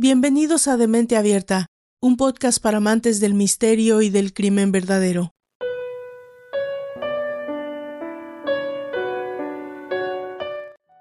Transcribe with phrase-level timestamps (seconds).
[0.00, 1.66] Bienvenidos a Demente Abierta,
[2.00, 5.32] un podcast para amantes del misterio y del crimen verdadero.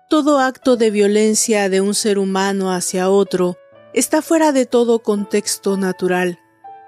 [0.10, 3.55] Todo acto de violencia de un ser humano hacia otro
[3.94, 6.39] está fuera de todo contexto natural,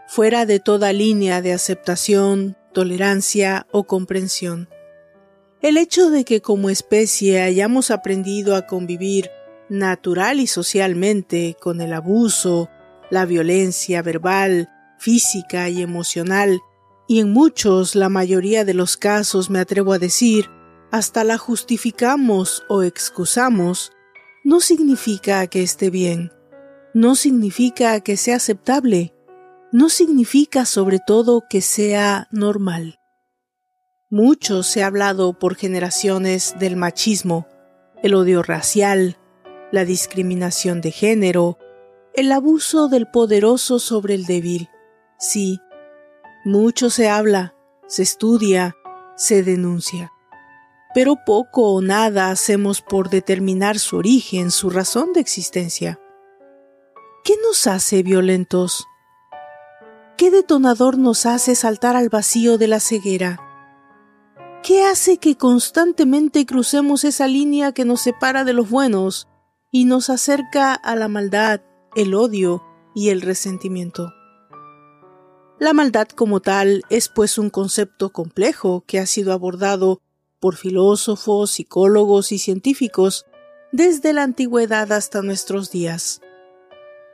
[0.07, 4.67] fuera de toda línea de aceptación, tolerancia o comprensión.
[5.61, 9.29] El hecho de que como especie hayamos aprendido a convivir
[9.69, 12.69] natural y socialmente con el abuso,
[13.09, 16.59] la violencia verbal, física y emocional,
[17.07, 20.49] y en muchos, la mayoría de los casos, me atrevo a decir,
[20.91, 23.91] hasta la justificamos o excusamos,
[24.43, 26.31] no significa que esté bien,
[26.93, 29.13] no significa que sea aceptable,
[29.71, 32.99] no significa sobre todo que sea normal.
[34.09, 37.47] Mucho se ha hablado por generaciones del machismo,
[38.01, 39.17] el odio racial,
[39.71, 41.57] la discriminación de género,
[42.13, 44.69] el abuso del poderoso sobre el débil.
[45.17, 45.59] Sí,
[46.43, 47.55] mucho se habla,
[47.87, 48.75] se estudia,
[49.15, 50.11] se denuncia.
[50.93, 55.99] Pero poco o nada hacemos por determinar su origen, su razón de existencia.
[57.23, 58.87] ¿Qué nos hace violentos?
[60.17, 63.39] ¿Qué detonador nos hace saltar al vacío de la ceguera?
[64.63, 69.28] ¿Qué hace que constantemente crucemos esa línea que nos separa de los buenos
[69.71, 71.61] y nos acerca a la maldad,
[71.95, 72.63] el odio
[72.95, 74.13] y el resentimiento.
[75.59, 80.01] La maldad como tal es pues un concepto complejo que ha sido abordado
[80.39, 83.25] por filósofos, psicólogos y científicos
[83.71, 86.21] desde la antigüedad hasta nuestros días.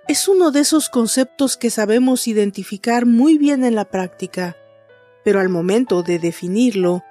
[0.07, 4.55] Es uno de esos conceptos que sabemos identificar muy bien en la práctica,
[5.23, 7.03] pero al momento de definirlo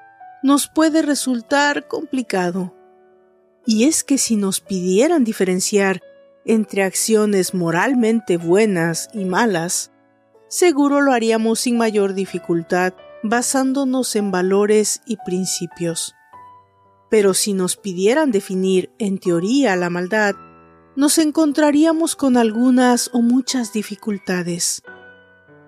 [0.45, 2.73] nos puede resultar complicado.
[3.67, 6.03] Y es que si nos pidieran diferenciar
[6.45, 9.91] entre acciones moralmente buenas y malas,
[10.49, 16.15] seguro lo haríamos sin mayor dificultad basándonos en valores y principios.
[17.11, 20.35] Pero si nos pidieran definir en teoría la maldad,
[20.95, 24.83] nos encontraríamos con algunas o muchas dificultades.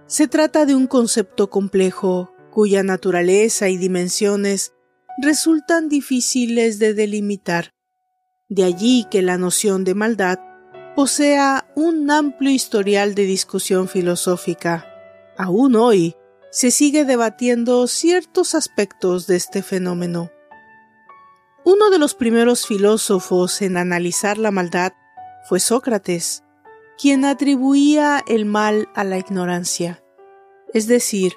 [0.06, 4.72] Se trata de un concepto complejo cuya naturaleza y dimensiones
[5.20, 7.75] resultan difíciles de delimitar.
[8.48, 10.38] De allí que la noción de maldad
[10.94, 14.86] posea un amplio historial de discusión filosófica.
[15.36, 16.14] Aún hoy
[16.52, 20.30] se sigue debatiendo ciertos aspectos de este fenómeno.
[21.64, 24.92] Uno de los primeros filósofos en analizar la maldad
[25.48, 26.44] fue Sócrates,
[26.96, 30.04] quien atribuía el mal a la ignorancia.
[30.72, 31.32] Es decir,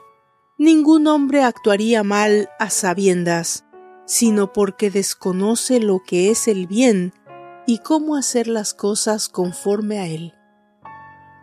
[0.60, 3.66] ningún hombre actuaría mal a sabiendas,
[4.10, 7.14] sino porque desconoce lo que es el bien
[7.68, 10.34] y cómo hacer las cosas conforme a él.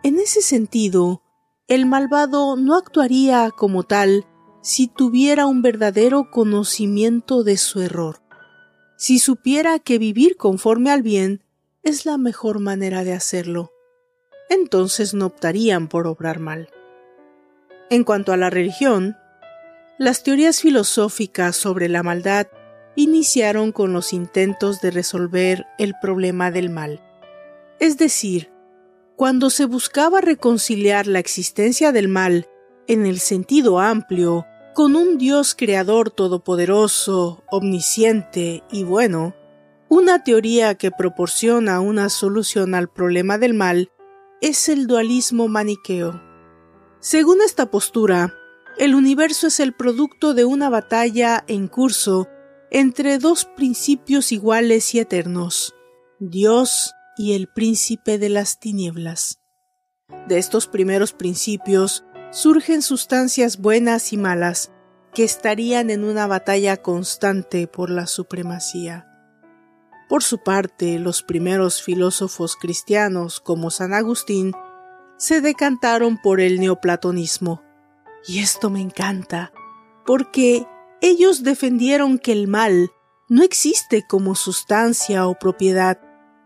[0.03, 1.23] En ese sentido,
[1.69, 4.25] el malvado no actuaría como tal
[4.61, 8.21] si tuviera un verdadero conocimiento de su error,
[8.97, 11.45] si supiera que vivir conforme al bien
[11.83, 13.71] es la mejor manera de hacerlo,
[14.49, 16.69] entonces no optarían por obrar mal.
[17.89, 19.15] En cuanto a la religión,
[19.97, 22.47] las teorías filosóficas sobre la maldad
[22.97, 26.99] iniciaron con los intentos de resolver el problema del mal.
[27.79, 28.51] Es decir,
[29.15, 32.47] cuando se buscaba reconciliar la existencia del mal
[32.87, 39.35] en el sentido amplio con un Dios creador todopoderoso, omnisciente y bueno,
[39.89, 43.91] una teoría que proporciona una solución al problema del mal
[44.41, 46.19] es el dualismo maniqueo.
[46.99, 48.33] Según esta postura,
[48.79, 52.27] el universo es el producto de una batalla en curso
[52.71, 55.75] entre dos principios iguales y eternos,
[56.19, 59.39] Dios y el príncipe de las tinieblas.
[60.27, 64.71] De estos primeros principios surgen sustancias buenas y malas
[65.13, 69.07] que estarían en una batalla constante por la supremacía.
[70.09, 74.53] Por su parte, los primeros filósofos cristianos, como San Agustín,
[75.17, 77.61] se decantaron por el neoplatonismo.
[78.25, 79.51] Y esto me encanta,
[80.05, 80.65] porque
[81.01, 82.91] ellos defendieron que el mal
[83.29, 85.99] no existe como sustancia o propiedad,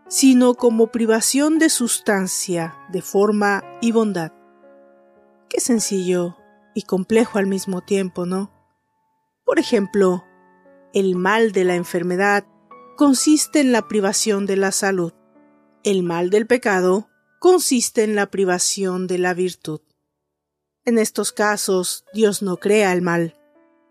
[0.08, 4.32] sino como privación de sustancia, de forma y bondad.
[5.48, 6.36] Qué sencillo
[6.74, 8.52] y complejo al mismo tiempo, ¿no?
[9.44, 10.24] Por ejemplo,
[10.92, 12.44] el mal de la enfermedad
[12.96, 15.12] consiste en la privación de la salud.
[15.84, 17.08] El mal del pecado
[17.38, 19.80] consiste en la privación de la virtud.
[20.84, 23.34] En estos casos, Dios no crea el mal,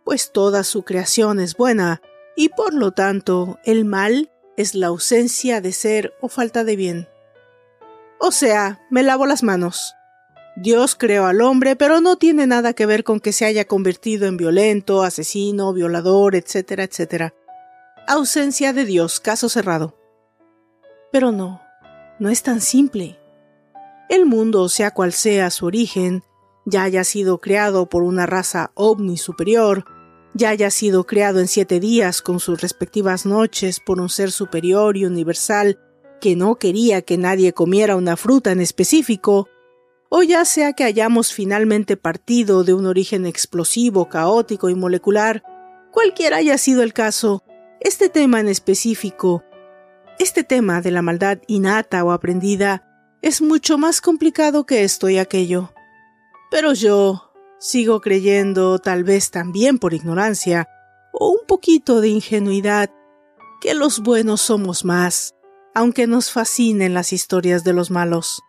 [0.03, 2.01] pues toda su creación es buena,
[2.35, 7.07] y por lo tanto el mal es la ausencia de ser o falta de bien.
[8.19, 9.95] O sea, me lavo las manos.
[10.55, 14.27] Dios creó al hombre, pero no tiene nada que ver con que se haya convertido
[14.27, 17.33] en violento, asesino, violador, etcétera, etcétera.
[18.07, 19.97] Ausencia de Dios, caso cerrado.
[21.11, 21.61] Pero no,
[22.19, 23.17] no es tan simple.
[24.09, 26.23] El mundo, sea cual sea su origen,
[26.65, 29.85] ya haya sido creado por una raza ovni superior,
[30.33, 34.95] ya haya sido creado en siete días con sus respectivas noches por un ser superior
[34.97, 35.79] y universal
[36.21, 39.49] que no quería que nadie comiera una fruta en específico,
[40.09, 45.43] o ya sea que hayamos finalmente partido de un origen explosivo, caótico y molecular,
[45.91, 47.43] cualquiera haya sido el caso,
[47.79, 49.43] este tema en específico,
[50.19, 52.87] este tema de la maldad innata o aprendida,
[53.21, 55.73] es mucho más complicado que esto y aquello.
[56.51, 60.67] Pero yo sigo creyendo, tal vez también por ignorancia,
[61.13, 62.91] o un poquito de ingenuidad,
[63.61, 65.33] que los buenos somos más,
[65.73, 68.41] aunque nos fascinen las historias de los malos.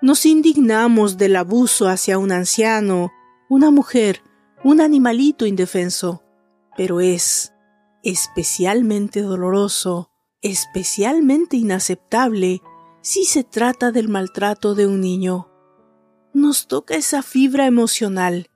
[0.00, 3.12] Nos indignamos del abuso hacia un anciano,
[3.50, 4.22] una mujer,
[4.64, 6.22] un animalito indefenso,
[6.74, 7.52] pero es
[8.02, 12.62] especialmente doloroso, especialmente inaceptable
[13.02, 15.49] si se trata del maltrato de un niño.
[16.32, 18.48] Nos toca esa fibra emocional,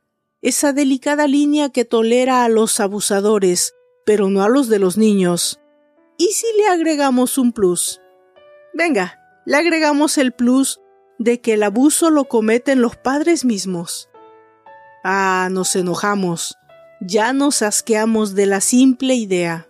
[0.43, 3.75] esa delicada línea que tolera a los abusadores,
[4.07, 5.61] pero no a los de los niños.
[6.17, 8.01] ¿Y si le agregamos un plus?
[8.73, 10.81] Venga, le agregamos el plus
[11.19, 14.09] de que el abuso lo cometen los padres mismos.
[15.03, 16.57] Ah, nos enojamos,
[17.01, 19.69] ya nos asqueamos de la simple idea.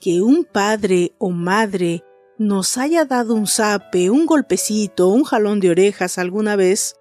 [0.00, 2.04] Que un padre o madre
[2.38, 6.96] nos haya dado un zape, un golpecito, un jalón de orejas alguna vez,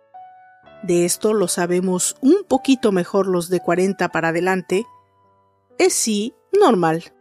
[0.84, 4.86] de esto lo sabemos un poquito mejor los de 40 para adelante,
[5.78, 7.14] es sí normal.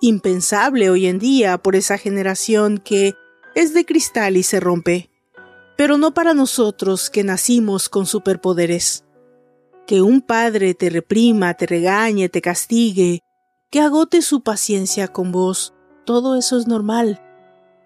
[0.00, 3.14] Impensable hoy en día por esa generación que
[3.54, 5.10] es de cristal y se rompe,
[5.76, 9.04] pero no para nosotros que nacimos con superpoderes.
[9.86, 13.20] Que un padre te reprima, te regañe, te castigue,
[13.70, 15.74] que agote su paciencia con vos,
[16.06, 17.20] todo eso es normal.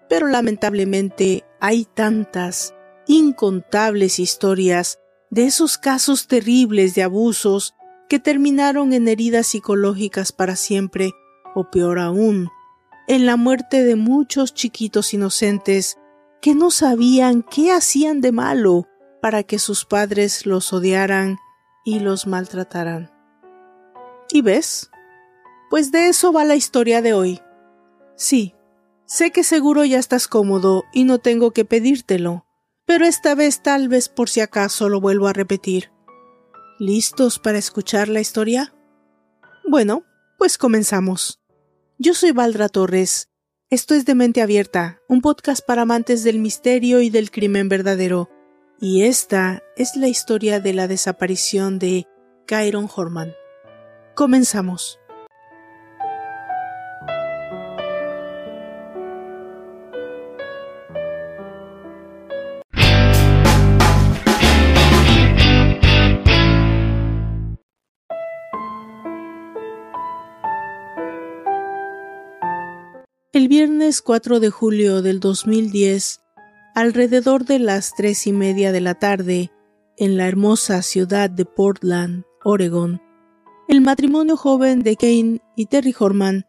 [0.07, 2.73] Pero lamentablemente hay tantas,
[3.09, 4.99] incontables historias
[5.31, 7.73] de esos casos terribles de abusos
[8.07, 11.13] que terminaron en heridas psicológicas para siempre,
[11.55, 12.49] o peor aún,
[13.07, 15.97] en la muerte de muchos chiquitos inocentes
[16.39, 18.87] que no sabían qué hacían de malo
[19.23, 21.39] para que sus padres los odiaran
[21.83, 23.11] y los maltrataran.
[24.31, 24.91] ¿Y ves?
[25.71, 27.41] Pues de eso va la historia de hoy.
[28.15, 28.53] Sí,
[29.07, 32.45] sé que seguro ya estás cómodo y no tengo que pedírtelo,
[32.89, 35.91] pero esta vez tal vez por si acaso lo vuelvo a repetir.
[36.79, 38.73] ¿Listos para escuchar la historia?
[39.63, 40.05] Bueno,
[40.39, 41.39] pues comenzamos.
[41.99, 43.29] Yo soy Valdra Torres.
[43.69, 48.27] Esto es de Mente Abierta, un podcast para amantes del misterio y del crimen verdadero.
[48.81, 52.07] Y esta es la historia de la desaparición de
[52.47, 53.35] Kyron Horman.
[54.15, 54.98] Comenzamos.
[73.89, 76.21] Viernes 4 de julio del 2010,
[76.75, 79.49] alrededor de las tres y media de la tarde,
[79.97, 83.01] en la hermosa ciudad de Portland, Oregon,
[83.67, 86.45] el matrimonio joven de Kane y Terry Horman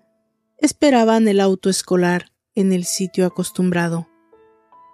[0.59, 4.07] esperaban el auto escolar en el sitio acostumbrado.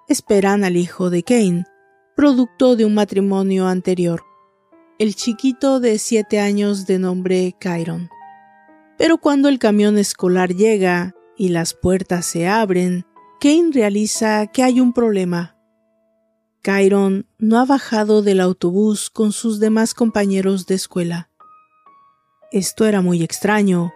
[0.07, 1.65] Esperan al hijo de Kane,
[2.15, 4.23] producto de un matrimonio anterior,
[5.01, 8.09] el chiquito de siete años de nombre Kyron.
[8.97, 13.05] Pero cuando el camión escolar llega y las puertas se abren,
[13.41, 15.57] Kane realiza que hay un problema.
[16.63, 21.31] Kyron no ha bajado del autobús con sus demás compañeros de escuela.
[22.51, 23.93] Esto era muy extraño.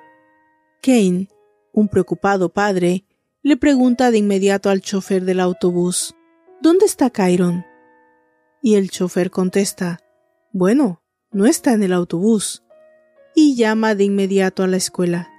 [0.82, 1.28] Kane,
[1.73, 3.04] un preocupado padre,
[3.42, 6.14] le pregunta de inmediato al chofer del autobús,
[6.62, 7.64] ¿Dónde está Kyron?
[8.62, 9.99] Y el chofer contesta,
[10.52, 12.62] Bueno, no está en el autobús.
[13.35, 15.30] Y llama de inmediato a la escuela.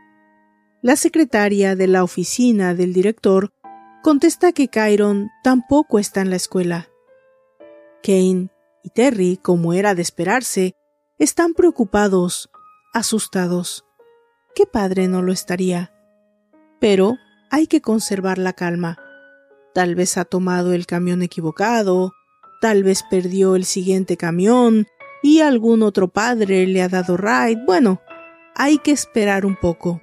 [0.83, 3.53] La secretaria de la oficina del director
[4.01, 6.89] contesta que Kyron tampoco está en la escuela.
[8.01, 8.49] Kane
[8.83, 10.73] y Terry, como era de esperarse,
[11.19, 12.49] están preocupados,
[12.95, 13.85] asustados.
[14.55, 15.93] ¿Qué padre no lo estaría?
[16.79, 17.15] Pero
[17.51, 18.97] hay que conservar la calma.
[19.75, 22.11] Tal vez ha tomado el camión equivocado,
[22.59, 24.87] tal vez perdió el siguiente camión
[25.21, 27.61] y algún otro padre le ha dado ride.
[27.67, 28.01] Bueno,
[28.55, 30.01] hay que esperar un poco.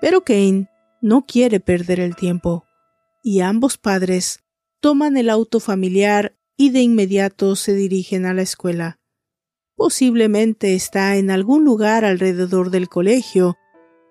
[0.00, 0.68] Pero Kane
[1.00, 2.64] no quiere perder el tiempo,
[3.22, 4.40] y ambos padres
[4.80, 8.98] toman el auto familiar y de inmediato se dirigen a la escuela.
[9.76, 13.56] Posiblemente está en algún lugar alrededor del colegio,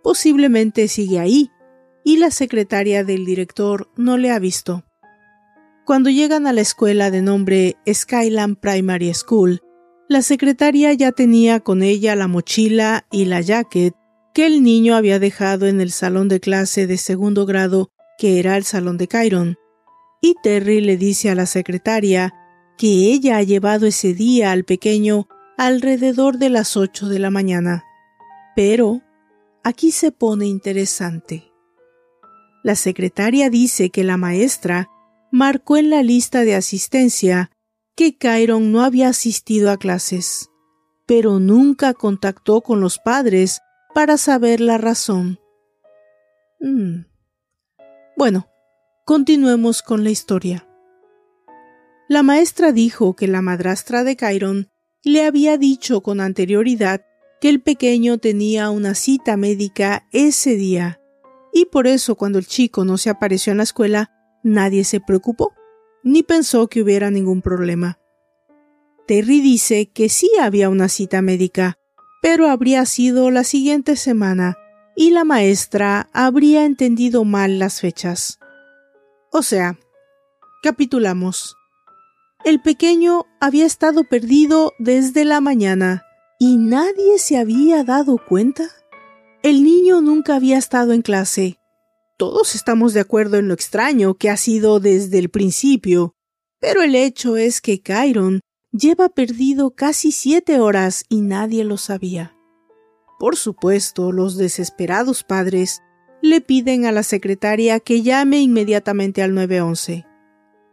[0.02, 1.52] posiblemente sigue ahí,
[2.04, 4.86] y la secretaria del director no le ha visto.
[5.86, 9.62] Cuando llegan a la escuela de nombre Skyland Primary School,
[10.10, 13.94] la secretaria ya tenía con ella la mochila y la jacket
[14.38, 17.90] que el niño había dejado en el salón de clase de segundo grado,
[18.20, 19.58] que era el salón de Kyron.
[20.22, 22.36] Y Terry le dice a la secretaria
[22.78, 25.28] que ella ha llevado ese día al pequeño
[25.58, 27.84] alrededor de las ocho de la mañana.
[28.56, 29.02] Pero
[29.64, 31.52] aquí se pone interesante.
[32.62, 34.88] La secretaria dice que la maestra
[35.32, 37.50] marcó en la lista de asistencia
[37.96, 40.52] que Kyron no había asistido a clases,
[41.08, 43.62] pero nunca contactó con los padres
[43.94, 45.40] para saber la razón.
[46.60, 47.06] Mm.
[48.16, 48.48] Bueno,
[49.06, 50.68] continuemos con la historia.
[52.10, 54.70] La maestra dijo que la madrastra de Kyron
[55.04, 57.06] le había dicho con anterioridad
[57.42, 61.00] que el pequeño tenía una cita médica ese día,
[61.54, 64.12] y por eso cuando el chico no se apareció en la escuela,
[64.44, 65.54] nadie se preocupó
[66.08, 68.00] ni pensó que hubiera ningún problema.
[69.08, 71.80] Terry dice que sí había una cita médica,
[72.22, 74.58] pero habría sido la siguiente semana
[74.96, 78.40] y la maestra habría entendido mal las fechas.
[79.32, 79.78] O sea,
[80.64, 81.56] capitulamos.
[82.44, 86.06] El pequeño había estado perdido desde la mañana
[86.40, 88.70] y nadie se había dado cuenta.
[89.44, 91.60] El niño nunca había estado en clase
[92.18, 96.16] todos estamos de acuerdo en lo extraño que ha sido desde el principio,
[96.60, 98.42] pero el hecho es que Kyron
[98.78, 102.36] lleva perdido casi siete horas y nadie lo sabía.
[103.20, 105.82] Por supuesto, los desesperados padres
[106.22, 110.06] le piden a la secretaria que llame inmediatamente al 911.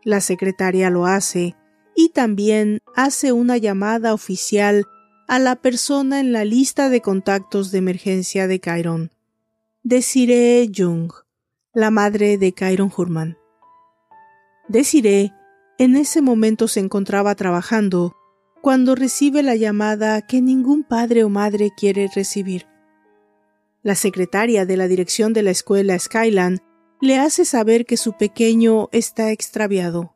[0.02, 1.56] La secretaria lo hace
[1.94, 4.84] y también hace una llamada oficial
[5.28, 9.10] a la persona en la lista de contactos de emergencia de Kyron,
[9.82, 11.12] Desiree Jung
[11.74, 13.36] la madre de Kyron Hurman.
[14.68, 15.32] Desiree
[15.78, 18.16] en ese momento se encontraba trabajando
[18.62, 22.66] cuando recibe la llamada que ningún padre o madre quiere recibir.
[23.82, 26.60] La secretaria de la dirección de la escuela Skyland
[27.00, 30.14] le hace saber que su pequeño está extraviado.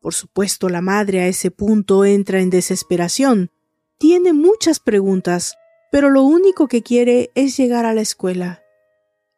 [0.00, 3.50] Por supuesto, la madre a ese punto entra en desesperación.
[3.98, 5.56] Tiene muchas preguntas,
[5.90, 8.62] pero lo único que quiere es llegar a la escuela.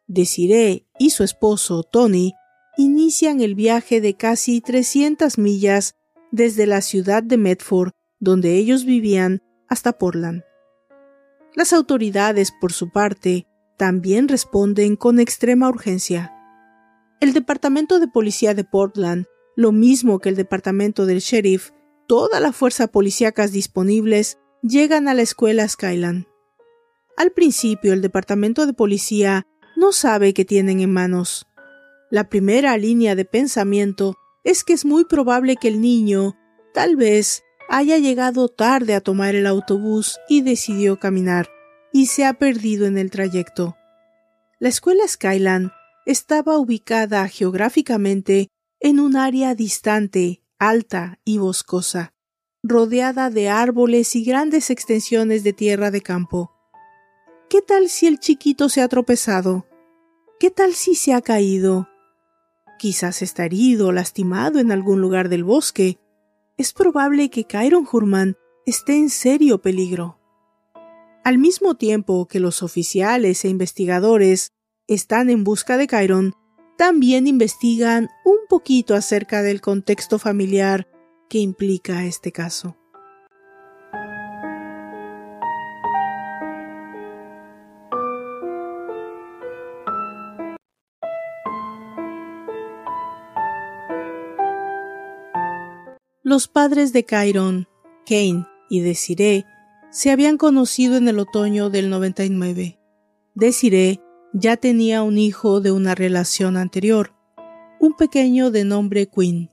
[0.05, 2.33] Desiree y su esposo Tony
[2.77, 5.95] inician el viaje de casi 300 millas
[6.31, 10.43] desde la ciudad de Medford, donde ellos vivían, hasta Portland.
[11.55, 16.33] Las autoridades, por su parte, también responden con extrema urgencia.
[17.21, 21.71] El Departamento de Policía de Portland, lo mismo que el Departamento del Sheriff,
[22.07, 26.25] toda la fuerza policíacas disponibles llegan a la escuela Skyland.
[27.17, 31.47] Al principio, el Departamento de Policía no sabe qué tienen en manos.
[32.11, 36.37] La primera línea de pensamiento es que es muy probable que el niño,
[36.73, 41.49] tal vez, haya llegado tarde a tomar el autobús y decidió caminar,
[41.91, 43.75] y se ha perdido en el trayecto.
[44.59, 45.71] La escuela Skyland
[46.05, 52.13] estaba ubicada geográficamente en un área distante, alta y boscosa,
[52.61, 56.51] rodeada de árboles y grandes extensiones de tierra de campo.
[57.49, 59.67] ¿Qué tal si el chiquito se ha tropezado?
[60.39, 61.87] ¿Qué tal si se ha caído?
[62.77, 65.97] Quizás está herido o lastimado en algún lugar del bosque.
[66.57, 70.19] Es probable que Kyron Hurman esté en serio peligro.
[71.23, 74.51] Al mismo tiempo que los oficiales e investigadores
[74.87, 76.33] están en busca de Kyron,
[76.77, 80.87] también investigan un poquito acerca del contexto familiar
[81.29, 82.77] que implica este caso.
[96.27, 97.67] Los padres de Kyron,
[98.07, 99.45] Kane y Desiree
[99.91, 102.79] se habían conocido en el otoño del 99.
[103.35, 104.01] Desiree
[104.33, 107.13] ya tenía un hijo de una relación anterior,
[107.79, 109.51] un pequeño de nombre Quinn.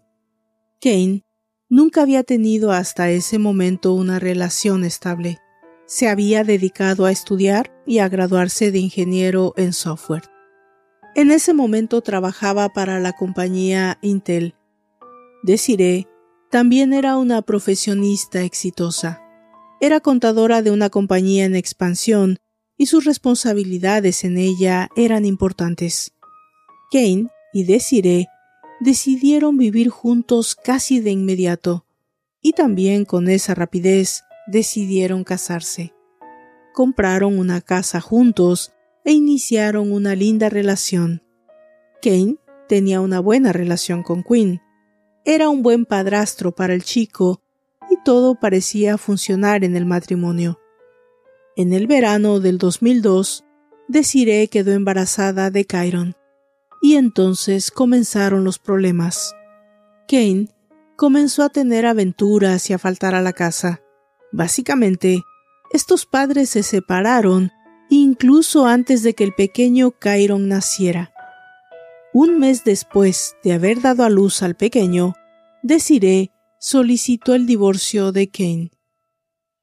[0.80, 1.26] Kane
[1.68, 5.40] nunca había tenido hasta ese momento una relación estable.
[5.84, 10.24] Se había dedicado a estudiar y a graduarse de ingeniero en software.
[11.16, 14.54] En ese momento trabajaba para la compañía Intel.
[15.42, 16.06] Desiree
[16.52, 19.22] también era una profesionista exitosa.
[19.80, 22.36] Era contadora de una compañía en expansión
[22.76, 26.12] y sus responsabilidades en ella eran importantes.
[26.92, 28.26] Kane y Desiree
[28.80, 31.86] decidieron vivir juntos casi de inmediato,
[32.42, 35.94] y también con esa rapidez decidieron casarse.
[36.74, 38.74] Compraron una casa juntos
[39.06, 41.22] e iniciaron una linda relación.
[42.02, 42.36] Kane
[42.68, 44.60] tenía una buena relación con Quinn.
[45.24, 47.40] Era un buen padrastro para el chico
[47.90, 50.58] y todo parecía funcionar en el matrimonio.
[51.56, 53.44] En el verano del 2002,
[53.86, 56.16] Desiree quedó embarazada de Kyron.
[56.80, 59.34] Y entonces comenzaron los problemas.
[60.08, 60.48] Kane
[60.96, 63.80] comenzó a tener aventuras y a faltar a la casa.
[64.32, 65.22] Básicamente,
[65.72, 67.52] estos padres se separaron
[67.90, 71.11] incluso antes de que el pequeño Kyron naciera.
[72.14, 75.14] Un mes después de haber dado a luz al pequeño,
[75.62, 78.70] Desiree solicitó el divorcio de Kane.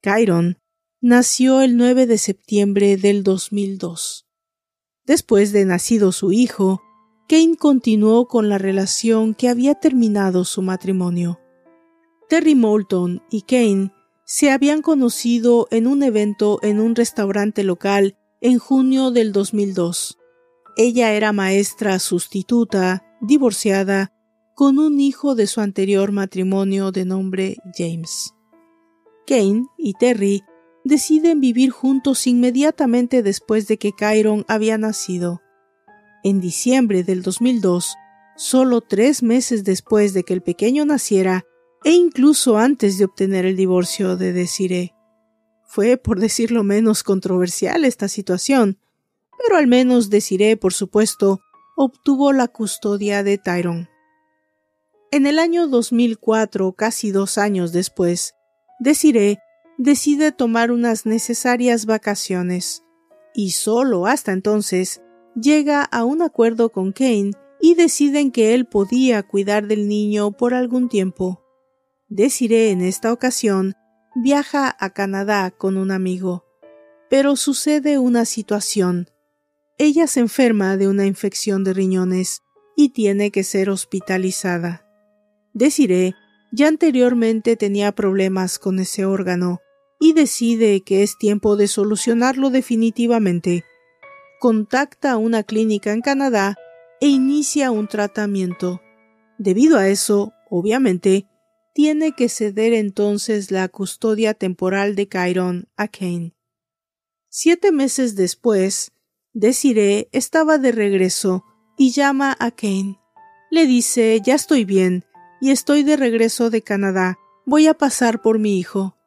[0.02, 0.58] Kyron
[1.00, 4.26] nació el 9 de septiembre del 2002.
[5.06, 6.82] Después de nacido su hijo,
[7.28, 11.40] Kane continuó con la relación que había terminado su matrimonio.
[12.30, 13.94] Terry Moulton y Kane
[14.26, 20.19] se habían conocido en un evento en un restaurante local en junio del 2002.
[20.82, 24.14] Ella era maestra sustituta, divorciada,
[24.56, 28.34] con un hijo de su anterior matrimonio de nombre James.
[29.28, 30.42] Kane y Terry
[30.86, 35.42] deciden vivir juntos inmediatamente después de que Kyron había nacido.
[36.24, 37.96] En diciembre del 2002,
[38.38, 41.44] solo tres meses después de que el pequeño naciera,
[41.84, 44.94] e incluso antes de obtener el divorcio de Desiree.
[45.66, 48.78] Fue, por decirlo menos, controversial esta situación,
[49.40, 51.40] pero al menos Desiree, por supuesto,
[51.76, 53.90] obtuvo la custodia de Tyrone.
[55.12, 58.36] En el año 2004, casi dos años después,
[58.80, 59.40] Desiree
[59.78, 62.84] decide tomar unas necesarias vacaciones,
[63.34, 65.02] y solo hasta entonces
[65.36, 67.32] llega a un acuerdo con Kane
[67.62, 71.44] y deciden que él podía cuidar del niño por algún tiempo.
[72.08, 73.74] Desiree en esta ocasión
[74.16, 76.46] viaja a Canadá con un amigo,
[77.10, 79.10] pero sucede una situación.
[79.82, 82.44] Ella se enferma de una infección de riñones
[82.76, 84.86] y tiene que ser hospitalizada.
[85.54, 86.16] Desiree
[86.52, 89.62] ya anteriormente tenía problemas con ese órgano
[89.98, 93.64] y decide que es tiempo de solucionarlo definitivamente.
[94.42, 96.58] Contacta a una clínica en Canadá
[97.00, 98.82] e inicia un tratamiento.
[99.38, 101.26] Debido a eso, obviamente,
[101.74, 106.34] tiene que ceder entonces la custodia temporal de Chiron a Kane.
[107.30, 108.92] Siete meses después,
[109.34, 111.46] Desiree estaba de regreso
[111.78, 113.00] y llama a Kane.
[113.52, 115.06] Le dice ya estoy bien
[115.42, 117.18] y estoy de regreso de Canadá.
[117.46, 118.98] Voy a pasar por mi hijo.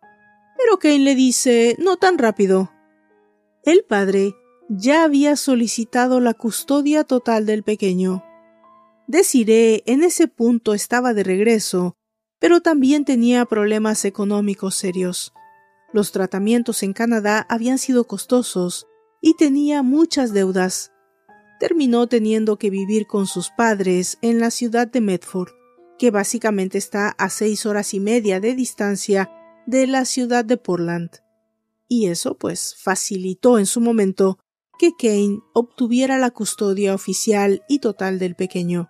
[0.59, 2.73] Pero Kane le dice no tan rápido.
[3.65, 4.35] El padre
[4.69, 8.25] ya había solicitado la custodia total del pequeño.
[9.07, 11.97] Desiree en ese punto estaba de regreso
[12.43, 15.33] pero también tenía problemas económicos serios.
[15.93, 18.89] Los tratamientos en Canadá habían sido costosos
[19.23, 20.93] y tenía muchas deudas.
[21.59, 25.53] Terminó teniendo que vivir con sus padres en la ciudad de Medford,
[25.99, 29.31] que básicamente está a seis horas y media de distancia
[29.65, 31.11] de la ciudad de Portland.
[31.89, 34.39] Y eso pues facilitó en su momento
[34.79, 38.89] que Kane obtuviera la custodia oficial y total del pequeño.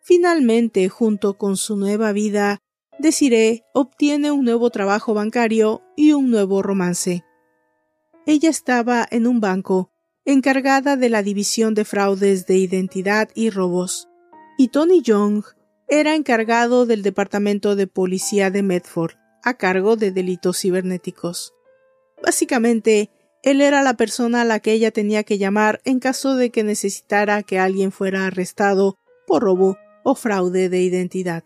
[0.00, 2.58] Finalmente, junto con su nueva vida,
[2.98, 7.24] Desiree obtiene un nuevo trabajo bancario y un nuevo romance.
[8.26, 9.92] Ella estaba en un banco,
[10.24, 14.08] encargada de la división de fraudes de identidad y robos,
[14.58, 15.44] y Tony Young
[15.86, 21.54] era encargado del departamento de policía de Medford, a cargo de delitos cibernéticos.
[22.20, 23.10] Básicamente,
[23.44, 26.64] él era la persona a la que ella tenía que llamar en caso de que
[26.64, 28.96] necesitara que alguien fuera arrestado
[29.28, 31.44] por robo o fraude de identidad.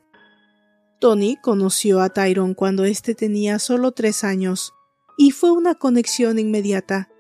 [0.99, 4.73] Tony conoció a Tyrone cuando éste tenía solo tres años,
[5.21, 7.11] y fue una conexión inmediata.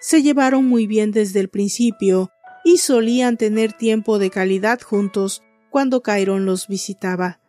[0.00, 2.32] Se llevaron muy bien desde el principio,
[2.64, 5.40] y solían tener tiempo de calidad juntos
[5.70, 7.40] cuando Kyron los visitaba.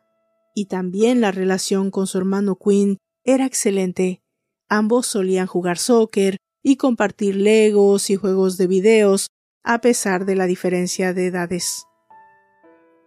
[0.54, 4.22] Y también la relación con su hermano Quinn era excelente.
[4.70, 9.32] Ambos solían jugar soccer y compartir legos y juegos de videos,
[9.64, 11.88] a pesar de la diferencia de edades.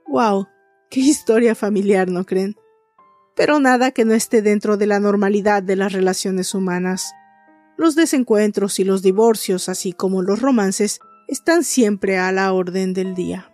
[0.09, 0.49] ¡Wow!
[0.91, 2.57] ¡Qué historia familiar, ¿no creen?
[3.38, 7.14] Pero nada que no esté dentro de la normalidad de las relaciones humanas.
[7.77, 10.98] Los desencuentros y los divorcios, así como los romances,
[11.29, 13.53] están siempre a la orden del día.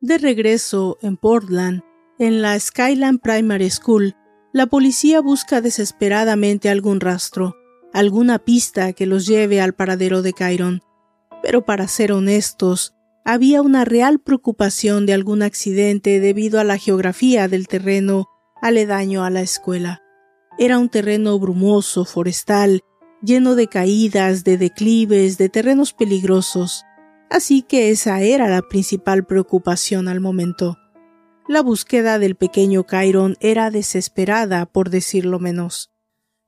[0.00, 1.82] De regreso en Portland,
[2.18, 4.14] En la Skyland Primary School,
[4.56, 7.58] la policía busca desesperadamente algún rastro,
[7.92, 10.80] alguna pista que los lleve al paradero de Kyron.
[11.42, 17.48] Pero para ser honestos, había una real preocupación de algún accidente debido a la geografía
[17.48, 18.28] del terreno
[18.62, 20.00] aledaño a la escuela.
[20.58, 22.80] Era un terreno brumoso, forestal,
[23.20, 26.82] lleno de caídas, de declives, de terrenos peligrosos,
[27.28, 30.78] así que esa era la principal preocupación al momento.
[31.48, 35.92] La búsqueda del pequeño Chiron era desesperada, por decirlo menos.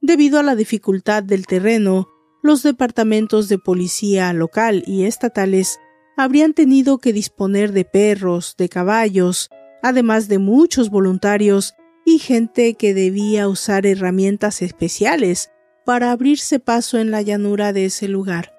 [0.01, 2.09] Debido a la dificultad del terreno,
[2.43, 5.79] los departamentos de policía local y estatales
[6.17, 9.51] habrían tenido que disponer de perros, de caballos,
[9.85, 15.51] además de muchos voluntarios y gente que debía usar herramientas especiales
[15.85, 18.53] para abrirse paso en la llanura de ese lugar.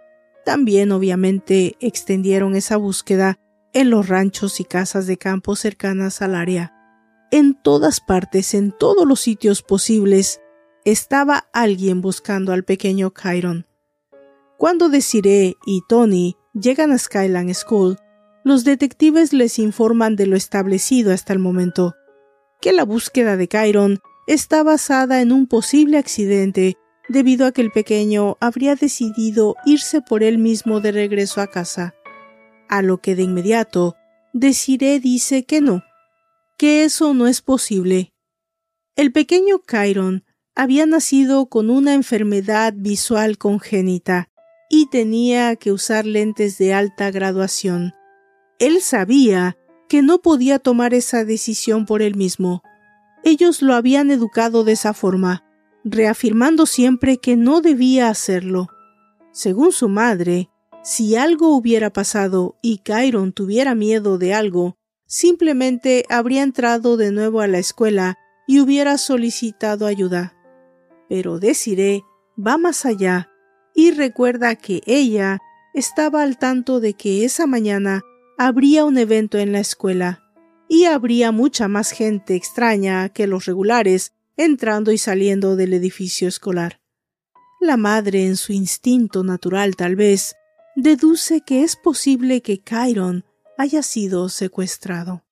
[0.45, 3.39] También obviamente extendieron esa búsqueda
[3.73, 6.73] en los ranchos y casas de campo cercanas al área.
[7.31, 10.41] En todas partes, en todos los sitios posibles,
[10.85, 13.67] estaba alguien buscando al pequeño Chiron.
[14.57, 17.97] Cuando Desiree y Tony llegan a Skyland School,
[18.43, 21.95] los detectives les informan de lo establecido hasta el momento,
[22.61, 26.77] que la búsqueda de Chiron está basada en un posible accidente
[27.09, 31.95] debido a que el pequeño habría decidido irse por él mismo de regreso a casa.
[32.69, 33.95] A lo que de inmediato
[34.31, 35.83] Desiree dice que no,
[36.57, 38.13] que eso no es posible.
[38.95, 40.23] El pequeño Chiron
[40.55, 44.29] había nacido con una enfermedad visual congénita
[44.69, 47.93] y tenía que usar lentes de alta graduación.
[48.59, 52.61] Él sabía que no podía tomar esa decisión por él mismo.
[53.23, 55.43] Ellos lo habían educado de esa forma,
[55.83, 58.67] reafirmando siempre que no debía hacerlo.
[59.31, 60.49] Según su madre,
[60.83, 67.41] si algo hubiera pasado y Chiron tuviera miedo de algo, simplemente habría entrado de nuevo
[67.41, 70.35] a la escuela y hubiera solicitado ayuda.
[71.09, 72.03] Pero Desiree
[72.37, 73.29] va más allá
[73.75, 75.39] y recuerda que ella
[75.73, 78.01] estaba al tanto de que esa mañana
[78.37, 80.23] habría un evento en la escuela
[80.67, 86.79] y habría mucha más gente extraña que los regulares entrando y saliendo del edificio escolar.
[87.59, 90.35] La madre, en su instinto natural tal vez,
[90.81, 93.25] deduce que es posible que Chiron
[93.57, 95.23] haya sido secuestrado.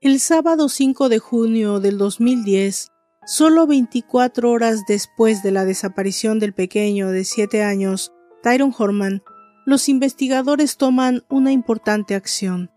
[0.00, 2.88] El sábado 5 de junio del 2010,
[3.24, 8.12] solo 24 horas después de la desaparición del pequeño de 7 años,
[8.42, 9.22] Tyron Horman,
[9.64, 12.71] los investigadores toman una importante acción.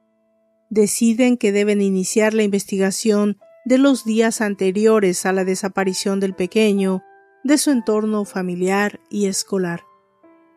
[0.76, 7.02] Deciden que deben iniciar la investigación de los días anteriores a la desaparición del pequeño,
[7.46, 9.86] de su entorno familiar y escolar.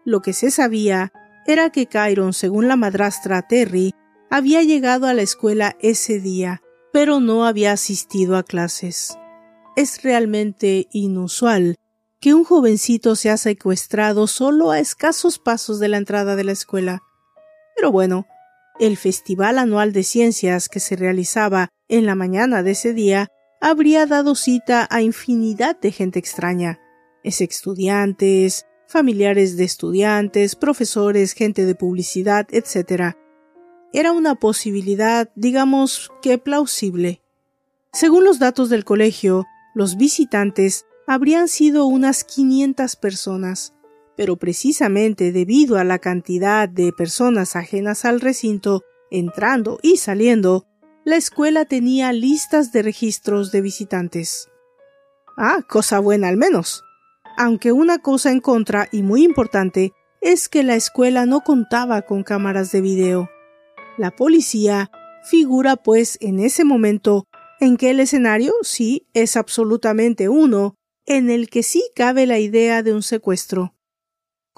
[0.05, 1.13] Lo que se sabía
[1.47, 3.95] era que Chiron, según la madrastra Terry,
[4.29, 9.17] había llegado a la escuela ese día pero no había asistido a clases.
[9.77, 11.77] Es realmente inusual
[12.21, 17.03] que un jovencito sea secuestrado solo a escasos pasos de la entrada de la escuela.
[17.77, 18.27] Pero bueno,
[18.81, 23.29] el festival anual de ciencias que se realizaba en la mañana de ese día
[23.61, 26.81] habría dado cita a infinidad de gente extraña,
[27.25, 33.17] es estudiantes, familiares de estudiantes, profesores, gente de publicidad, etc
[33.93, 37.23] era una posibilidad, digamos que plausible.
[37.93, 43.75] Según los datos del colegio, los visitantes habrían sido unas 500 personas,
[44.19, 50.67] pero precisamente debido a la cantidad de personas ajenas al recinto entrando y saliendo,
[51.05, 54.49] la escuela tenía listas de registros de visitantes.
[55.37, 56.83] Ah, cosa buena al menos.
[57.37, 62.25] Aunque una cosa en contra y muy importante es que la escuela no contaba con
[62.25, 63.31] cámaras de video.
[63.99, 64.91] La policía
[65.23, 67.29] figura pues en ese momento
[67.61, 70.75] en que el escenario sí es absolutamente uno
[71.07, 73.78] en el que sí cabe la idea de un secuestro.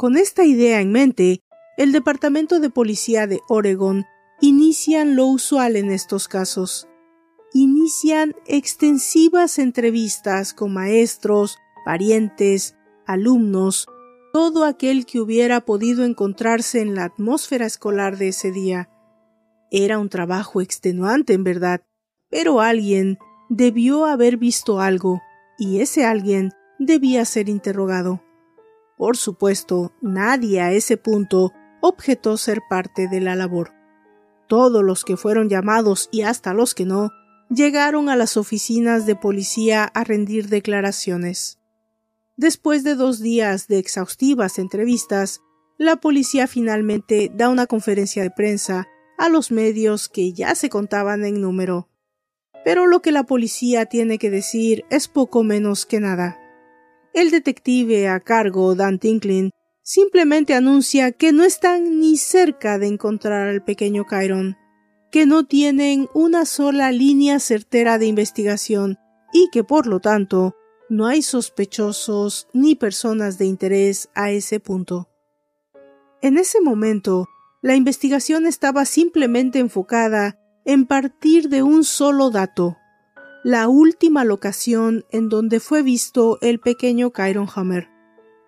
[0.01, 1.43] Con esta idea en mente,
[1.77, 4.07] el Departamento de Policía de Oregon
[4.41, 6.89] inician lo usual en estos casos.
[7.53, 13.89] Inician extensivas entrevistas con maestros, parientes, alumnos,
[14.33, 18.89] todo aquel que hubiera podido encontrarse en la atmósfera escolar de ese día.
[19.71, 21.83] Era un trabajo extenuante, en verdad,
[22.31, 23.19] pero alguien
[23.51, 25.21] debió haber visto algo,
[25.59, 28.23] y ese alguien debía ser interrogado.
[29.01, 33.73] Por supuesto, nadie a ese punto objetó ser parte de la labor.
[34.47, 37.09] Todos los que fueron llamados y hasta los que no,
[37.49, 41.59] llegaron a las oficinas de policía a rendir declaraciones.
[42.37, 45.41] Después de dos días de exhaustivas entrevistas,
[45.79, 48.87] la policía finalmente da una conferencia de prensa
[49.17, 51.89] a los medios que ya se contaban en número.
[52.67, 56.40] Pero lo que la policía tiene que decir es poco menos que nada.
[57.13, 59.51] El detective a cargo, Dan Tinklin,
[59.83, 64.57] simplemente anuncia que no están ni cerca de encontrar al pequeño Chiron,
[65.11, 68.99] que no tienen una sola línea certera de investigación
[69.33, 70.55] y que por lo tanto
[70.89, 75.09] no hay sospechosos ni personas de interés a ese punto.
[76.23, 77.29] En ese momento,
[77.63, 82.77] la investigación estaba simplemente enfocada en partir de un solo dato,
[83.43, 87.89] la última locación en donde fue visto el pequeño Kyron Hammer.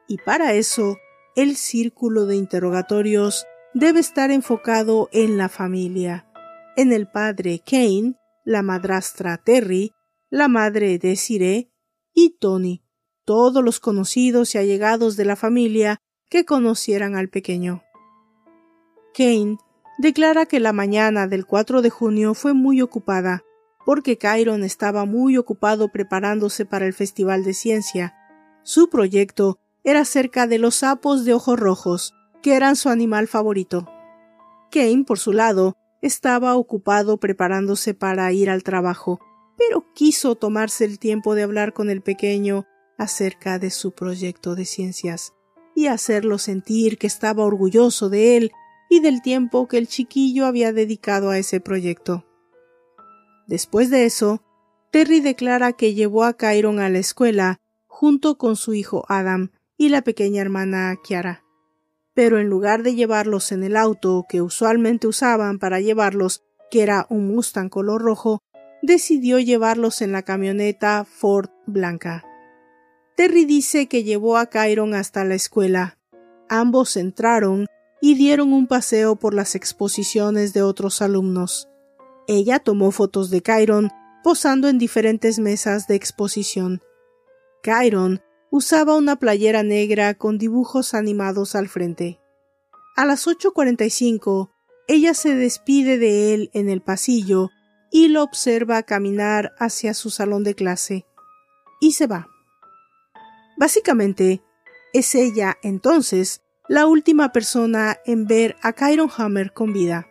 [0.07, 0.99] Y para eso,
[1.35, 6.27] el círculo de interrogatorios debe estar enfocado en la familia,
[6.77, 9.93] en el padre Kane, la madrastra Terry,
[10.29, 11.71] la madre Desiree
[12.13, 12.85] y Tony,
[13.25, 17.83] todos los conocidos y allegados de la familia que conocieran al pequeño.
[19.15, 19.57] Kane
[19.99, 23.43] declara que la mañana del 4 de junio fue muy ocupada,
[23.85, 28.15] porque Kyron estaba muy ocupado preparándose para el Festival de Ciencia.
[28.63, 33.89] Su proyecto era acerca de los sapos de ojos rojos, que eran su animal favorito.
[34.71, 39.21] Kane, por su lado, estaba ocupado preparándose para ir al trabajo,
[39.57, 42.67] pero quiso tomarse el tiempo de hablar con el pequeño
[42.99, 45.33] acerca de su proyecto de ciencias
[45.75, 48.53] y hacerlo sentir que estaba orgulloso de él
[48.91, 52.27] y del tiempo que el chiquillo había dedicado a ese proyecto.
[53.47, 54.43] Después de eso,
[54.91, 59.89] Terry declara que llevó a Kyron a la escuela junto con su hijo Adam y
[59.89, 61.45] la pequeña hermana Kiara.
[62.15, 67.07] Pero en lugar de llevarlos en el auto que usualmente usaban para llevarlos, que era
[67.09, 68.43] un Mustang color rojo,
[68.83, 72.25] decidió llevarlos en la camioneta Ford blanca.
[73.17, 75.99] Terry dice que llevó a Kyron hasta la escuela.
[76.49, 77.67] Ambos entraron
[78.01, 81.69] y dieron un paseo por las exposiciones de otros alumnos.
[82.35, 83.91] Ella tomó fotos de Kyron
[84.25, 86.81] posando en diferentes mesas de exposición.
[87.63, 92.21] Kyron usaba una playera negra con dibujos animados al frente.
[92.97, 94.51] A las 8.45,
[94.89, 97.51] ella se despide de él en el pasillo
[97.91, 101.05] y lo observa caminar hacia su salón de clase.
[101.83, 102.29] Y se va.
[103.59, 104.43] Básicamente,
[104.95, 110.07] es ella entonces la última persona en ver a Kyron Hammer con vida.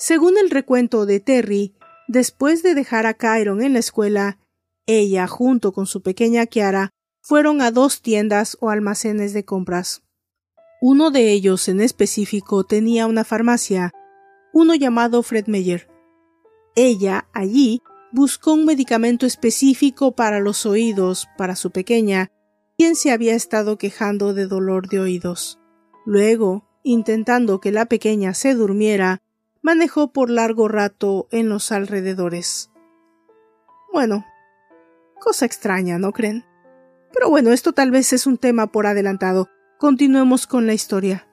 [0.00, 1.74] Según el recuento de Terry,
[2.08, 4.38] después de dejar a Kyron en la escuela,
[4.86, 6.88] ella, junto con su pequeña Kiara,
[7.20, 10.02] fueron a dos tiendas o almacenes de compras.
[10.80, 13.92] Uno de ellos en específico tenía una farmacia,
[14.54, 15.90] uno llamado Fred Meyer.
[16.74, 22.32] Ella, allí, buscó un medicamento específico para los oídos para su pequeña
[22.78, 25.60] quien se había estado quejando de dolor de oídos.
[26.06, 29.20] Luego, intentando que la pequeña se durmiera,
[29.62, 32.70] manejó por largo rato en los alrededores.
[33.92, 34.24] Bueno,
[35.20, 36.44] cosa extraña, ¿no creen?
[37.12, 39.48] Pero bueno, esto tal vez es un tema por adelantado.
[39.78, 41.28] Continuemos con la historia.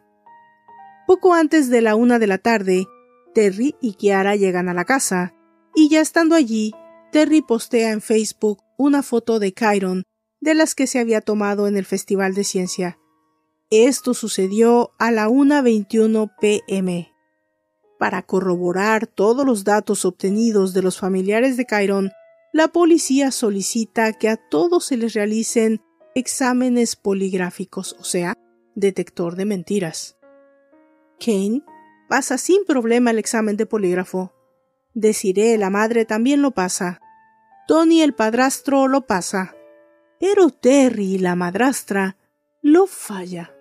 [1.05, 2.85] Poco antes de la una de la tarde,
[3.33, 5.33] Terry y Kiara llegan a la casa,
[5.75, 6.73] y ya estando allí,
[7.11, 10.03] Terry postea en Facebook una foto de Kyron
[10.39, 12.99] de las que se había tomado en el Festival de Ciencia.
[13.69, 17.13] Esto sucedió a la 1.21 pm.
[17.99, 22.11] Para corroborar todos los datos obtenidos de los familiares de Chiron,
[22.53, 25.81] la policía solicita que a todos se les realicen
[26.15, 28.33] exámenes poligráficos, o sea,
[28.75, 30.17] detector de mentiras.
[31.19, 31.63] Kane
[32.07, 34.33] pasa sin problema el examen de polígrafo.
[34.93, 37.01] Desiree, la madre, también lo pasa.
[37.67, 39.57] Tony, el padrastro, lo pasa
[40.19, 42.17] pero Terry, la madrastra,
[42.61, 43.53] lo falla.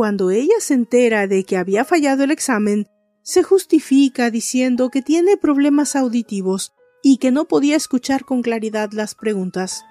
[0.00, 2.88] Cuando ella se entera de que había fallado el examen,
[3.20, 9.14] se justifica diciendo que tiene problemas auditivos y que no podía escuchar con claridad las
[9.14, 9.84] preguntas.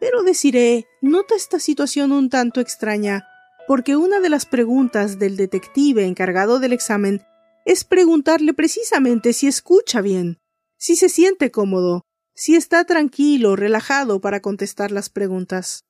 [0.00, 3.24] Pero deciré, nota esta situación un tanto extraña,
[3.68, 7.22] porque una de las preguntas del detective encargado del examen
[7.64, 10.40] es preguntarle precisamente si escucha bien,
[10.76, 12.02] si se siente cómodo,
[12.34, 15.84] si está tranquilo, relajado para contestar las preguntas.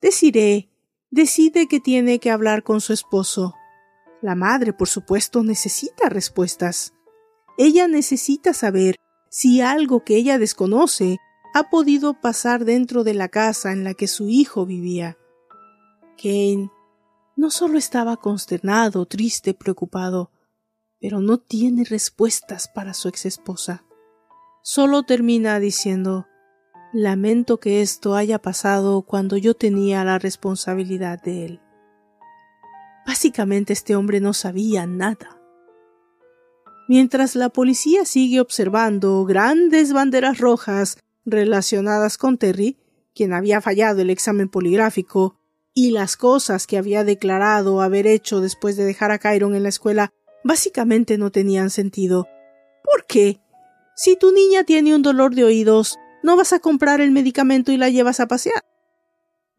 [0.00, 0.70] Deciré,
[1.14, 3.54] decide que tiene que hablar con su esposo.
[4.20, 6.92] La madre, por supuesto, necesita respuestas.
[7.56, 8.96] Ella necesita saber
[9.30, 11.18] si algo que ella desconoce
[11.54, 15.16] ha podido pasar dentro de la casa en la que su hijo vivía.
[16.20, 16.70] Kane
[17.36, 20.30] no solo estaba consternado, triste, preocupado,
[21.00, 23.84] pero no tiene respuestas para su ex esposa
[24.64, 26.26] solo termina diciendo
[26.96, 31.60] Lamento que esto haya pasado cuando yo tenía la responsabilidad de él.
[33.04, 35.42] Básicamente este hombre no sabía nada.
[36.88, 42.78] Mientras la policía sigue observando grandes banderas rojas relacionadas con Terry,
[43.12, 45.34] quien había fallado el examen poligráfico,
[45.74, 49.68] y las cosas que había declarado haber hecho después de dejar a Kyron en la
[49.68, 50.12] escuela
[50.44, 52.28] básicamente no tenían sentido.
[52.84, 53.40] ¿Por qué?
[53.96, 57.76] Si tu niña tiene un dolor de oídos, no vas a comprar el medicamento y
[57.76, 58.64] la llevas a pasear.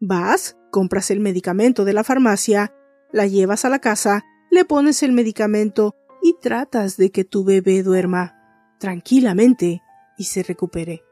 [0.00, 2.74] Vas, compras el medicamento de la farmacia,
[3.12, 7.84] la llevas a la casa, le pones el medicamento y tratas de que tu bebé
[7.84, 8.34] duerma
[8.80, 9.80] tranquilamente
[10.18, 11.04] y se recupere.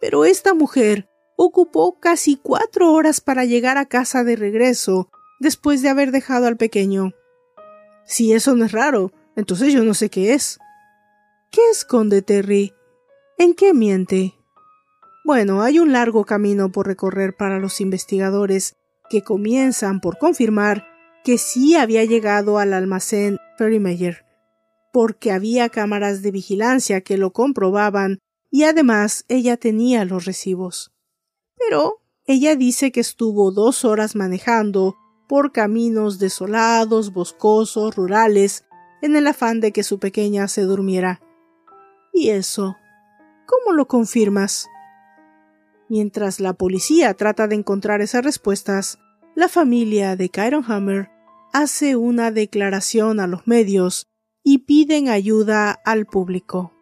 [0.00, 5.90] Pero esta mujer ocupó casi cuatro horas para llegar a casa de regreso después de
[5.90, 7.12] haber dejado al pequeño.
[8.06, 10.58] Si eso no es raro, entonces yo no sé qué es.
[11.50, 12.72] ¿Qué esconde Terry?
[13.36, 14.35] ¿En qué miente?
[15.26, 18.76] Bueno, hay un largo camino por recorrer para los investigadores
[19.10, 20.86] que comienzan por confirmar
[21.24, 24.24] que sí había llegado al almacén Meyer,
[24.92, 28.20] porque había cámaras de vigilancia que lo comprobaban
[28.52, 30.92] y además ella tenía los recibos.
[31.58, 34.94] Pero ella dice que estuvo dos horas manejando
[35.28, 38.64] por caminos desolados, boscosos, rurales,
[39.02, 41.20] en el afán de que su pequeña se durmiera.
[42.12, 42.76] ¿Y eso?
[43.48, 44.68] ¿Cómo lo confirmas?
[45.88, 48.98] Mientras la policía trata de encontrar esas respuestas,
[49.36, 51.10] la familia de Kyron Hammer
[51.52, 54.08] hace una declaración a los medios
[54.42, 56.72] y piden ayuda al público.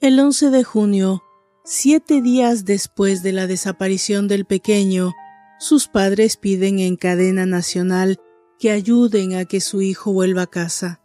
[0.00, 1.22] El 11 de junio,
[1.64, 5.12] Siete días después de la desaparición del pequeño,
[5.58, 8.18] sus padres piden en cadena nacional
[8.58, 11.02] que ayuden a que su hijo vuelva a casa.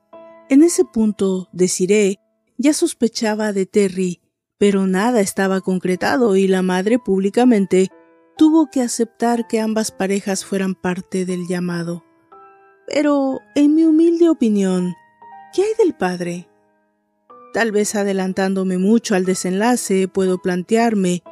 [0.49, 2.19] En ese punto, Desiree
[2.57, 4.21] ya sospechaba de Terry,
[4.57, 7.89] pero nada estaba concretado y la madre públicamente
[8.37, 12.05] tuvo que aceptar que ambas parejas fueran parte del llamado.
[12.87, 14.93] Pero, en mi humilde opinión,
[15.53, 16.47] ¿qué hay del padre?
[17.55, 21.23] Tal vez adelantándome mucho al desenlace, puedo plantearme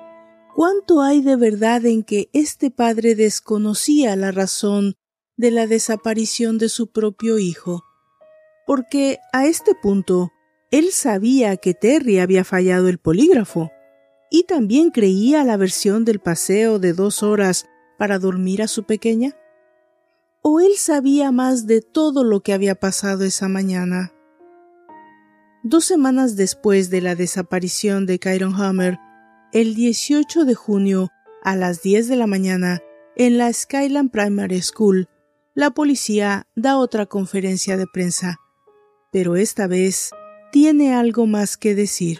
[0.55, 4.95] cuánto hay de verdad en que este padre desconocía la razón
[5.35, 7.83] de la desaparición de su propio hijo,
[8.65, 10.31] porque a este punto
[10.71, 13.69] él sabía que Terry había fallado el polígrafo
[14.31, 17.65] y también creía la versión del paseo de dos horas
[17.99, 19.35] para dormir a su pequeña.
[20.41, 24.13] ¿O él sabía más de todo lo que había pasado esa mañana?
[25.65, 28.99] Dos semanas después de la desaparición de Kyron Hammer,
[29.53, 31.07] el 18 de junio
[31.41, 32.81] a las 10 de la mañana,
[33.15, 35.07] en la Skyland Primary School,
[35.53, 38.41] la policía da otra conferencia de prensa,
[39.13, 40.11] pero esta vez
[40.51, 42.19] tiene algo más que decir.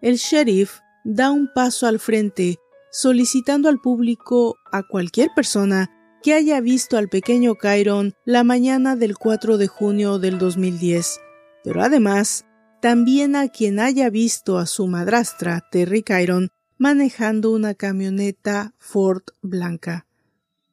[0.00, 2.58] El sheriff da un paso al frente,
[2.90, 5.90] solicitando al público, a cualquier persona,
[6.22, 11.20] que haya visto al pequeño Kyron la mañana del 4 de junio del 2010,
[11.64, 12.46] pero además
[12.82, 20.08] también a quien haya visto a su madrastra, Terry Kyron, manejando una camioneta Ford blanca.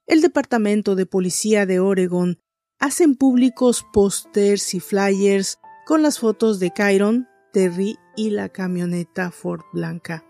[0.08, 2.39] El Departamento de Policía de Oregon
[2.80, 9.62] hacen públicos pósters y flyers con las fotos de Kyron, Terry y la camioneta Ford
[9.72, 10.26] blanca.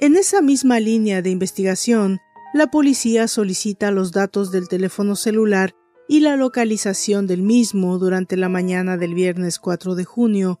[0.00, 2.18] En esa misma línea de investigación,
[2.52, 5.72] la policía solicita los datos del teléfono celular
[6.08, 10.60] y la localización del mismo durante la mañana del viernes 4 de junio,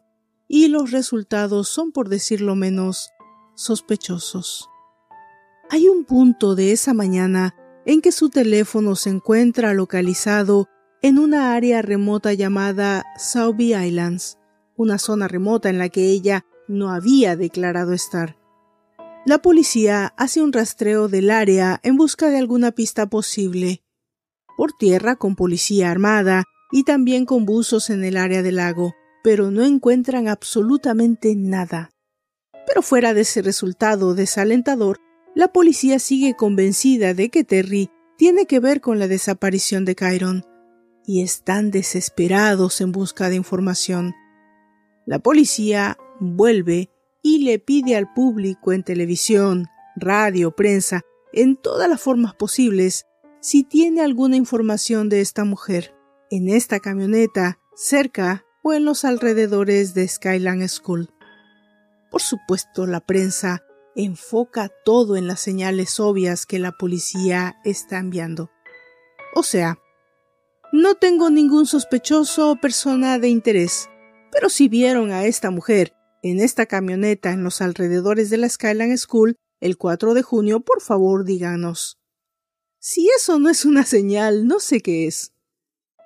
[0.52, 3.12] y los resultados son, por decirlo menos,
[3.54, 4.68] sospechosos.
[5.70, 7.54] Hay un punto de esa mañana
[7.86, 10.68] en que su teléfono se encuentra localizado
[11.02, 14.38] en una área remota llamada Sauvie Islands,
[14.76, 18.36] una zona remota en la que ella no había declarado estar.
[19.24, 23.84] La policía hace un rastreo del área en busca de alguna pista posible,
[24.56, 26.42] por tierra con policía armada
[26.72, 31.90] y también con buzos en el área del lago, pero no encuentran absolutamente nada.
[32.66, 34.98] Pero fuera de ese resultado desalentador,
[35.34, 40.44] la policía sigue convencida de que Terry tiene que ver con la desaparición de Kyron,
[41.06, 44.14] y están desesperados en busca de información.
[45.06, 46.90] La policía vuelve
[47.22, 49.66] y le pide al público en televisión,
[49.96, 51.02] radio, prensa,
[51.32, 53.06] en todas las formas posibles,
[53.40, 55.94] si tiene alguna información de esta mujer.
[56.30, 61.10] En esta camioneta, cerca o en los alrededores de Skyland School.
[62.10, 63.62] Por supuesto, la prensa
[63.94, 68.50] enfoca todo en las señales obvias que la policía está enviando.
[69.34, 69.78] O sea,
[70.72, 73.88] no tengo ningún sospechoso o persona de interés,
[74.32, 78.98] pero si vieron a esta mujer en esta camioneta en los alrededores de la Skyline
[78.98, 81.98] School el 4 de junio, por favor díganos.
[82.78, 85.32] Si eso no es una señal, no sé qué es.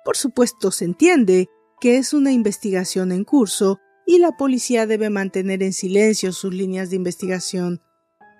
[0.03, 1.49] Por supuesto, se entiende
[1.79, 6.89] que es una investigación en curso y la policía debe mantener en silencio sus líneas
[6.89, 7.81] de investigación.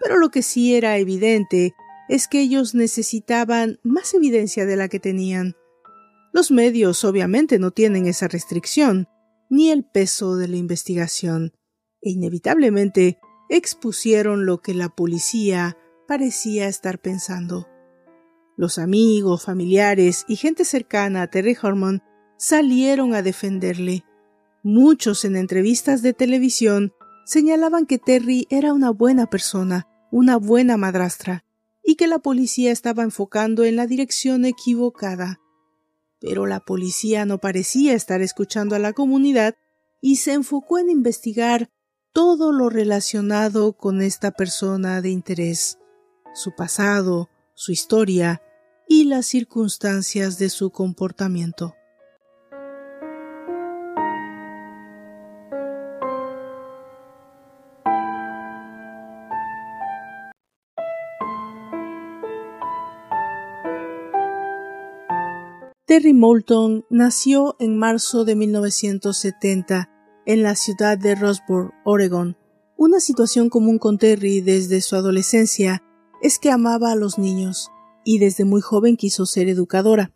[0.01, 1.73] Pero lo que sí era evidente
[2.07, 5.55] es que ellos necesitaban más evidencia de la que tenían.
[6.33, 9.07] Los medios obviamente no tienen esa restricción,
[9.49, 11.53] ni el peso de la investigación,
[12.01, 13.19] e inevitablemente
[13.49, 15.77] expusieron lo que la policía
[16.07, 17.67] parecía estar pensando.
[18.57, 22.01] Los amigos, familiares y gente cercana a Terry Harmon
[22.37, 24.03] salieron a defenderle.
[24.63, 26.93] Muchos en entrevistas de televisión
[27.25, 31.43] señalaban que Terry era una buena persona, una buena madrastra,
[31.83, 35.39] y que la policía estaba enfocando en la dirección equivocada.
[36.19, 39.55] Pero la policía no parecía estar escuchando a la comunidad
[40.01, 41.69] y se enfocó en investigar
[42.11, 45.77] todo lo relacionado con esta persona de interés,
[46.33, 48.41] su pasado, su historia
[48.87, 51.75] y las circunstancias de su comportamiento.
[65.95, 69.89] Terry Moulton nació en marzo de 1970
[70.25, 72.35] en la ciudad de Rosburg, Oregon.
[72.75, 75.83] Una situación común con Terry desde su adolescencia
[76.21, 77.69] es que amaba a los niños
[78.03, 80.13] y desde muy joven quiso ser educadora.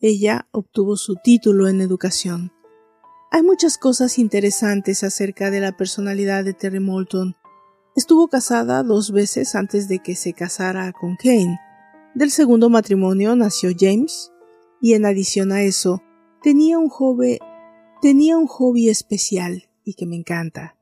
[0.00, 2.52] Ella obtuvo su título en educación.
[3.32, 7.34] Hay muchas cosas interesantes acerca de la personalidad de Terry Moulton.
[7.96, 11.58] Estuvo casada dos veces antes de que se casara con Kane.
[12.14, 14.30] Del segundo matrimonio nació James,
[14.80, 16.02] y en adición a eso,
[16.42, 20.76] tenía un hobby especial y que me encanta.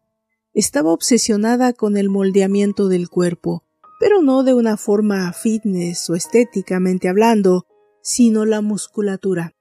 [0.54, 3.64] Estaba obsesionada con el moldeamiento del cuerpo,
[4.00, 7.66] pero no de una forma fitness o estéticamente hablando,
[8.02, 9.54] sino la musculatura.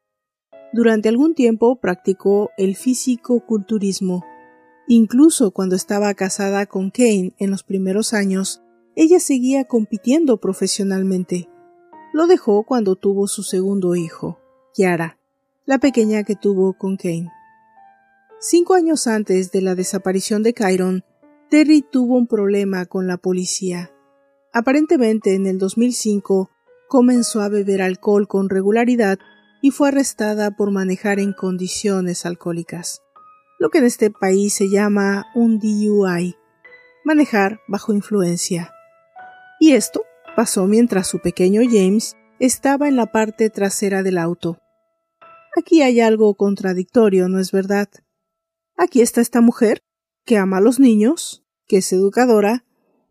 [0.73, 4.23] Durante algún tiempo practicó el físico-culturismo.
[4.88, 8.61] Incluso cuando estaba casada con Kane en los primeros años,
[8.95, 11.49] ella seguía compitiendo profesionalmente.
[12.18, 14.39] Lo dejó cuando tuvo su segundo hijo,
[14.74, 15.20] Kiara,
[15.65, 17.32] la pequeña que tuvo con Kane.
[18.39, 21.03] Cinco años antes de la desaparición de Kyron,
[21.51, 23.91] Terry tuvo un problema con la policía.
[24.51, 26.49] Aparentemente en el 2005
[26.88, 29.20] comenzó a beber alcohol con regularidad
[29.61, 33.03] y fue arrestada por manejar en condiciones alcohólicas,
[33.59, 36.36] lo que en este país se llama un DUI,
[37.05, 38.74] manejar bajo influencia.
[39.59, 40.01] Y esto
[40.38, 44.59] pasó mientras su pequeño James estaba en la parte trasera del auto.
[45.57, 47.89] Aquí hay algo contradictorio, ¿no es verdad?
[48.77, 49.81] Aquí está esta mujer,
[50.27, 52.65] que ama a los niños, que es educadora,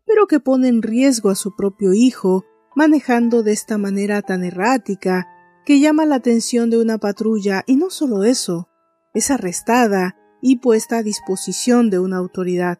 [0.05, 2.45] pero que pone en riesgo a su propio hijo,
[2.77, 5.27] manejando de esta manera tan errática,
[5.65, 8.69] que llama la atención de una patrulla y no solo eso,
[9.13, 12.79] es arrestada y puesta a disposición de una autoridad.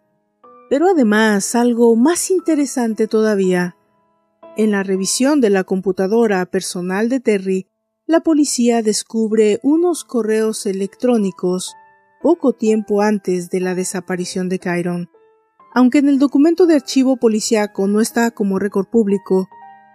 [0.69, 3.76] Pero además, algo más interesante todavía,
[4.57, 7.67] en la revisión de la computadora personal de Terry,
[8.07, 11.75] la policía descubre unos correos electrónicos
[12.23, 15.09] poco tiempo antes de la desaparición de Chiron.
[15.75, 19.47] Aunque en el documento de archivo policíaco no está como récord público,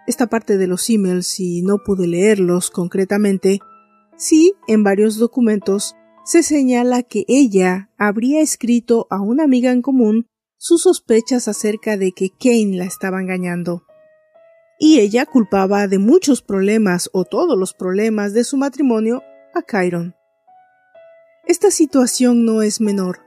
[0.07, 3.59] esta parte de los emails y no pude leerlos concretamente,
[4.15, 10.27] sí en varios documentos se señala que ella habría escrito a una amiga en común
[10.57, 13.83] sus sospechas acerca de que Kane la estaba engañando.
[14.79, 19.21] Y ella culpaba de muchos problemas o todos los problemas de su matrimonio
[19.53, 20.15] a Chiron.
[21.45, 23.19] Esta situación no es menor,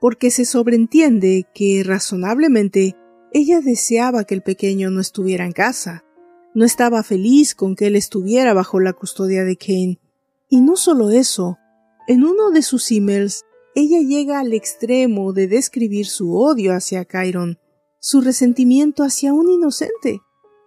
[0.00, 2.96] porque se sobreentiende que razonablemente
[3.32, 6.04] ella deseaba que el pequeño no estuviera en casa,
[6.54, 10.00] no estaba feliz con que él estuviera bajo la custodia de Kane.
[10.48, 11.58] Y no solo eso,
[12.08, 17.58] en uno de sus emails, ella llega al extremo de describir su odio hacia Chiron,
[17.98, 20.20] su resentimiento hacia un inocente,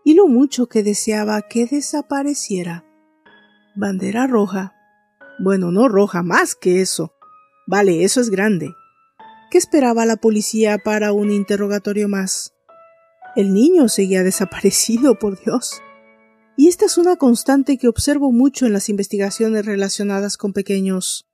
[0.06, 2.86] y lo mucho que deseaba que desapareciera.
[3.76, 4.76] Bandera roja
[5.38, 7.14] bueno, no roja, más que eso.
[7.68, 8.74] Vale, eso es grande.
[9.52, 12.54] ¿Qué esperaba la policía para un interrogatorio más?
[13.36, 15.82] El niño seguía desaparecido, por Dios.
[16.58, 21.28] Y esta es una constante que observo mucho en las investigaciones relacionadas con pequeños.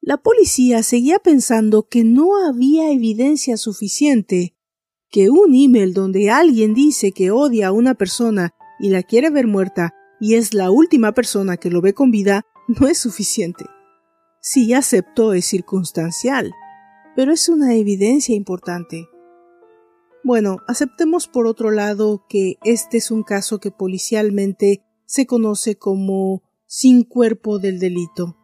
[0.00, 4.54] La policía seguía pensando que no había evidencia suficiente
[5.10, 9.46] que un email donde alguien dice que odia a una persona y la quiere ver
[9.46, 13.64] muerta y es la última persona que lo ve con vida no es suficiente.
[14.40, 16.52] Si aceptó es circunstancial,
[17.16, 19.08] pero es una evidencia importante.
[20.22, 26.42] Bueno, aceptemos por otro lado que este es un caso que policialmente se conoce como
[26.66, 28.36] sin cuerpo del delito.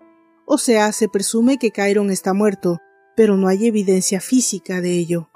[0.47, 2.79] O sea, se presume que Kyron está muerto,
[3.17, 5.29] pero no hay evidencia física de ello.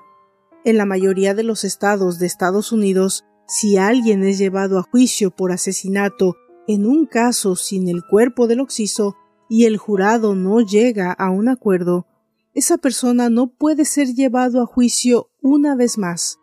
[0.68, 5.30] En la mayoría de los estados de Estados Unidos, si alguien es llevado a juicio
[5.30, 9.16] por asesinato en un caso sin el cuerpo del occiso
[9.48, 12.06] y el jurado no llega a un acuerdo,
[12.52, 16.38] esa persona no puede ser llevado a juicio una vez más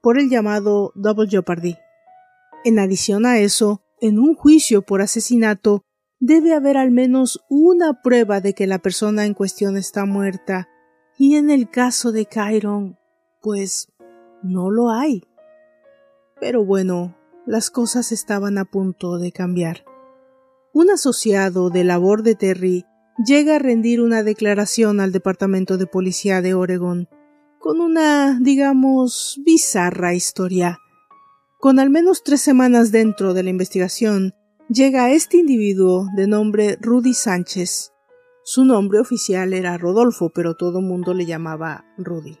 [0.00, 1.76] por el llamado double jeopardy.
[2.64, 5.82] En adición a eso, en un juicio por asesinato
[6.18, 10.66] debe haber al menos una prueba de que la persona en cuestión está muerta,
[11.18, 12.96] y en el caso de Chiron,
[13.40, 13.88] pues
[14.42, 15.24] no lo hay.
[16.40, 17.16] Pero bueno,
[17.46, 19.84] las cosas estaban a punto de cambiar.
[20.72, 22.84] Un asociado de labor de Terry
[23.24, 27.08] llega a rendir una declaración al Departamento de Policía de Oregon,
[27.58, 30.78] con una, digamos, bizarra historia.
[31.58, 34.34] Con al menos tres semanas dentro de la investigación,
[34.68, 37.92] llega este individuo de nombre Rudy Sánchez.
[38.44, 42.38] Su nombre oficial era Rodolfo, pero todo mundo le llamaba Rudy.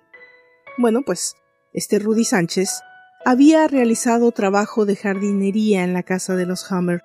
[0.80, 1.36] Bueno, pues
[1.74, 2.80] este Rudy Sánchez
[3.26, 7.02] había realizado trabajo de jardinería en la casa de los Hammer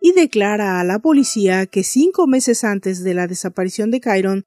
[0.00, 4.44] y declara a la policía que cinco meses antes de la desaparición de Kyron,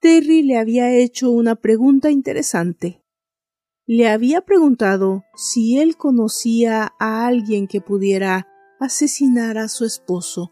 [0.00, 3.04] Terry le había hecho una pregunta interesante.
[3.84, 8.46] Le había preguntado si él conocía a alguien que pudiera
[8.80, 10.50] asesinar a su esposo.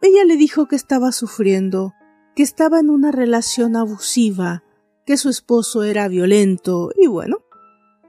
[0.00, 1.94] Ella le dijo que estaba sufriendo,
[2.36, 4.62] que estaba en una relación abusiva,
[5.04, 7.44] que su esposo era violento y bueno,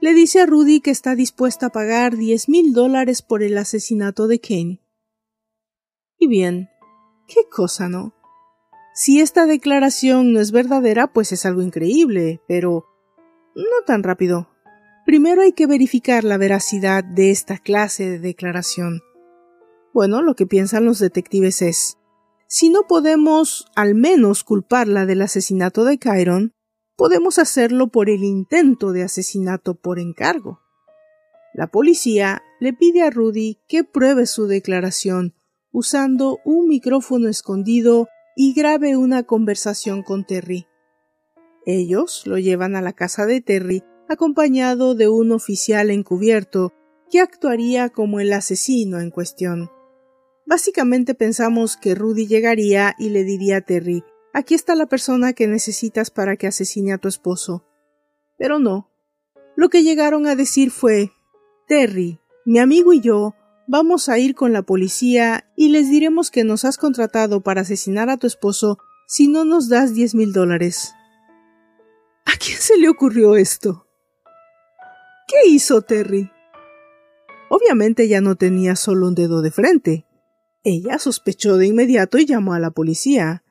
[0.00, 4.26] le dice a Rudy que está dispuesta a pagar diez mil dólares por el asesinato
[4.28, 4.80] de Kane.
[6.18, 6.68] Y bien,
[7.26, 8.14] qué cosa, ¿no?
[8.94, 12.86] Si esta declaración no es verdadera, pues es algo increíble, pero
[13.54, 14.48] no tan rápido.
[15.04, 19.02] Primero hay que verificar la veracidad de esta clase de declaración.
[19.92, 21.98] Bueno, lo que piensan los detectives es,
[22.48, 26.55] si no podemos al menos culparla del asesinato de Chiron,
[26.96, 30.60] podemos hacerlo por el intento de asesinato por encargo.
[31.54, 35.34] La policía le pide a Rudy que pruebe su declaración
[35.72, 40.66] usando un micrófono escondido y grabe una conversación con Terry.
[41.66, 46.72] Ellos lo llevan a la casa de Terry acompañado de un oficial encubierto
[47.10, 49.70] que actuaría como el asesino en cuestión.
[50.46, 54.02] Básicamente pensamos que Rudy llegaría y le diría a Terry
[54.36, 57.64] Aquí está la persona que necesitas para que asesine a tu esposo.
[58.36, 58.90] Pero no.
[59.56, 61.10] Lo que llegaron a decir fue
[61.66, 63.34] Terry, mi amigo y yo
[63.66, 68.10] vamos a ir con la policía y les diremos que nos has contratado para asesinar
[68.10, 68.76] a tu esposo
[69.08, 70.92] si no nos das diez mil dólares.
[72.26, 73.86] ¿A quién se le ocurrió esto?
[75.28, 76.30] ¿Qué hizo Terry?
[77.48, 80.04] Obviamente ya no tenía solo un dedo de frente.
[80.62, 83.42] Ella sospechó de inmediato y llamó a la policía.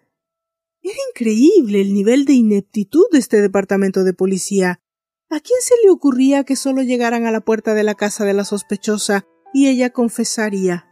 [1.18, 4.82] Increíble el nivel de ineptitud de este departamento de policía.
[5.30, 8.34] ¿A quién se le ocurría que solo llegaran a la puerta de la casa de
[8.34, 10.90] la sospechosa y ella confesaría?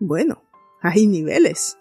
[0.00, 0.42] Bueno,
[0.82, 1.78] hay niveles.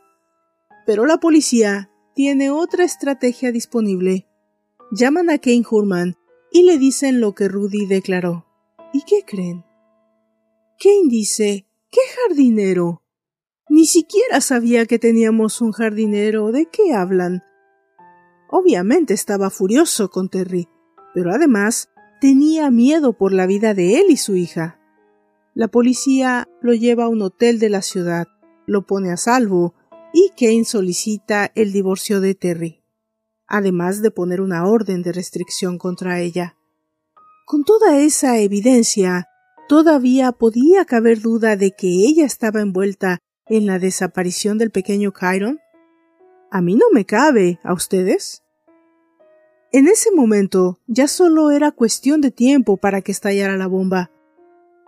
[0.86, 4.28] Pero la policía tiene otra estrategia disponible.
[4.92, 6.18] Llaman a Kane Hurman
[6.52, 8.46] y le dicen lo que Rudy declaró.
[8.94, 9.66] ¿Y qué creen?
[10.80, 13.02] Kane dice, ¿qué jardinero?
[13.70, 16.52] Ni siquiera sabía que teníamos un jardinero.
[16.52, 17.44] ¿De qué hablan?
[18.50, 20.68] Obviamente estaba furioso con Terry,
[21.14, 21.90] pero además
[22.20, 24.80] tenía miedo por la vida de él y su hija.
[25.54, 28.28] La policía lo lleva a un hotel de la ciudad,
[28.66, 29.76] lo pone a salvo
[30.14, 32.80] y Kane solicita el divorcio de Terry
[33.50, 36.56] además de poner una orden de restricción contra ella.
[37.46, 39.28] Con toda esa evidencia,
[39.68, 43.18] todavía podía caber duda de que ella estaba envuelta
[43.50, 45.60] en la desaparición del pequeño Chiron.
[46.52, 48.44] A mí no me cabe, ¿a ustedes?
[49.72, 54.12] En ese momento ya solo era cuestión de tiempo para que estallara la bomba.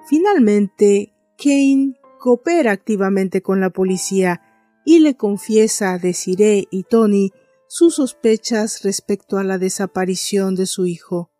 [0.07, 4.41] Finalmente, Kane coopera activamente con la policía
[4.85, 7.31] y le confiesa a Desiree y Tony
[7.67, 11.31] sus sospechas respecto a la desaparición de su hijo.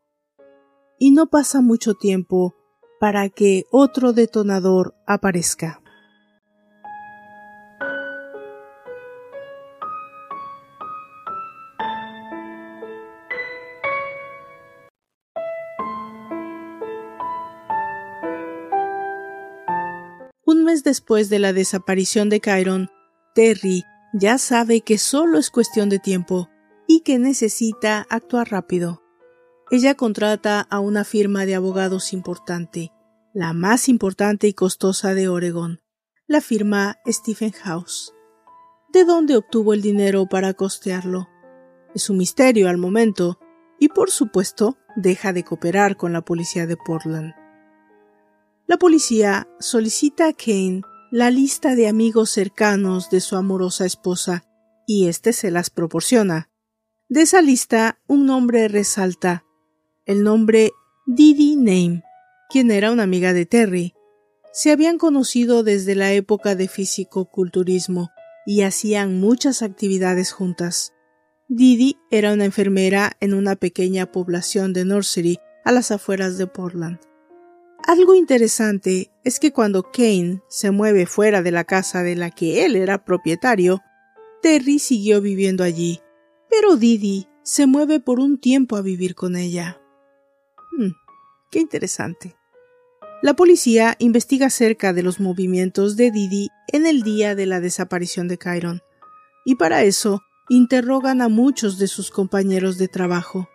[0.99, 2.55] Y no pasa mucho tiempo
[2.99, 5.80] para que otro detonador aparezca.
[20.71, 22.89] Mes después de la desaparición de Chiron,
[23.35, 26.49] Terry ya sabe que solo es cuestión de tiempo
[26.87, 29.01] y que necesita actuar rápido.
[29.69, 32.91] Ella contrata a una firma de abogados importante,
[33.33, 35.81] la más importante y costosa de Oregon,
[36.27, 38.13] la firma Stephen House.
[38.93, 41.27] ¿De dónde obtuvo el dinero para costearlo?
[41.93, 43.39] Es un misterio al momento,
[43.77, 47.33] y por supuesto deja de cooperar con la policía de Portland.
[48.71, 54.45] La policía solicita a Kane la lista de amigos cercanos de su amorosa esposa
[54.87, 56.49] y éste se las proporciona.
[57.09, 59.43] De esa lista, un nombre resalta,
[60.05, 60.71] el nombre
[61.05, 62.03] Didi Name,
[62.49, 63.93] quien era una amiga de Terry.
[64.53, 68.09] Se habían conocido desde la época de físico-culturismo
[68.45, 70.93] y hacían muchas actividades juntas.
[71.49, 77.10] Didi era una enfermera en una pequeña población de Nursery a las afueras de Portland.
[77.91, 82.63] Algo interesante es que cuando Kane se mueve fuera de la casa de la que
[82.63, 83.81] él era propietario,
[84.41, 85.99] Terry siguió viviendo allí,
[86.49, 89.81] pero Didi se mueve por un tiempo a vivir con ella.
[90.71, 90.91] Hmm,
[91.51, 92.37] qué interesante.
[93.21, 98.29] La policía investiga acerca de los movimientos de Didi en el día de la desaparición
[98.29, 98.79] de Chiron,
[99.43, 103.49] y para eso interrogan a muchos de sus compañeros de trabajo.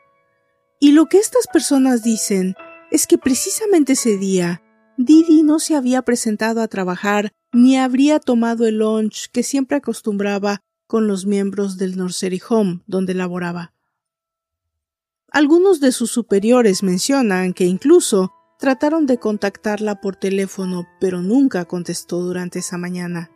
[0.78, 2.54] Y lo que estas personas dicen
[2.90, 4.62] es que precisamente ese día
[4.96, 10.62] Didi no se había presentado a trabajar ni habría tomado el lunch que siempre acostumbraba
[10.86, 13.72] con los miembros del Nursery Home donde laboraba.
[15.30, 22.20] Algunos de sus superiores mencionan que incluso trataron de contactarla por teléfono, pero nunca contestó
[22.20, 23.30] durante esa mañana.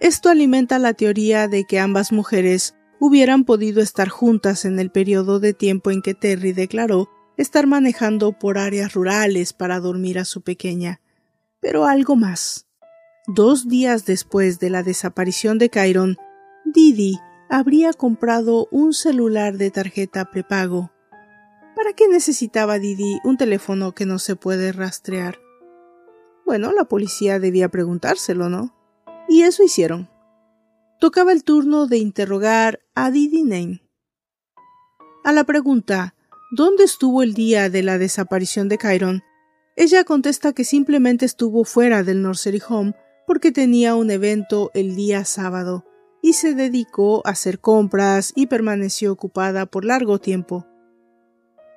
[0.00, 5.38] Esto alimenta la teoría de que ambas mujeres hubieran podido estar juntas en el periodo
[5.38, 10.42] de tiempo en que Terry declaró estar manejando por áreas rurales para dormir a su
[10.42, 11.00] pequeña.
[11.60, 12.66] Pero algo más.
[13.26, 16.16] Dos días después de la desaparición de Chiron,
[16.64, 17.18] Didi
[17.48, 20.90] habría comprado un celular de tarjeta prepago.
[21.74, 25.38] ¿Para qué necesitaba Didi un teléfono que no se puede rastrear?
[26.44, 28.74] Bueno, la policía debía preguntárselo, ¿no?
[29.28, 30.08] Y eso hicieron.
[30.98, 33.82] Tocaba el turno de interrogar a Didi Name.
[35.24, 36.15] A la pregunta
[36.52, 39.24] ¿Dónde estuvo el día de la desaparición de Chiron?
[39.74, 42.94] Ella contesta que simplemente estuvo fuera del Nursery Home
[43.26, 45.84] porque tenía un evento el día sábado
[46.22, 50.68] y se dedicó a hacer compras y permaneció ocupada por largo tiempo.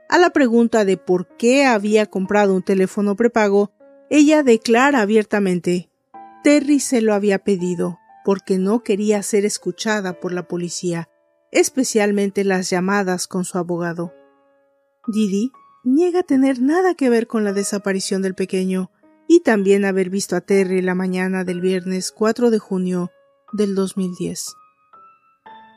[0.07, 3.71] A la pregunta de por qué había comprado un teléfono prepago,
[4.11, 5.89] ella declara abiertamente
[6.43, 11.09] Terry se lo había pedido porque no quería ser escuchada por la policía,
[11.51, 14.13] especialmente las llamadas con su abogado.
[15.07, 15.51] Didi
[15.83, 18.91] niega tener nada que ver con la desaparición del pequeño
[19.27, 23.11] y también haber visto a Terry la mañana del viernes 4 de junio
[23.53, 24.53] del 2010.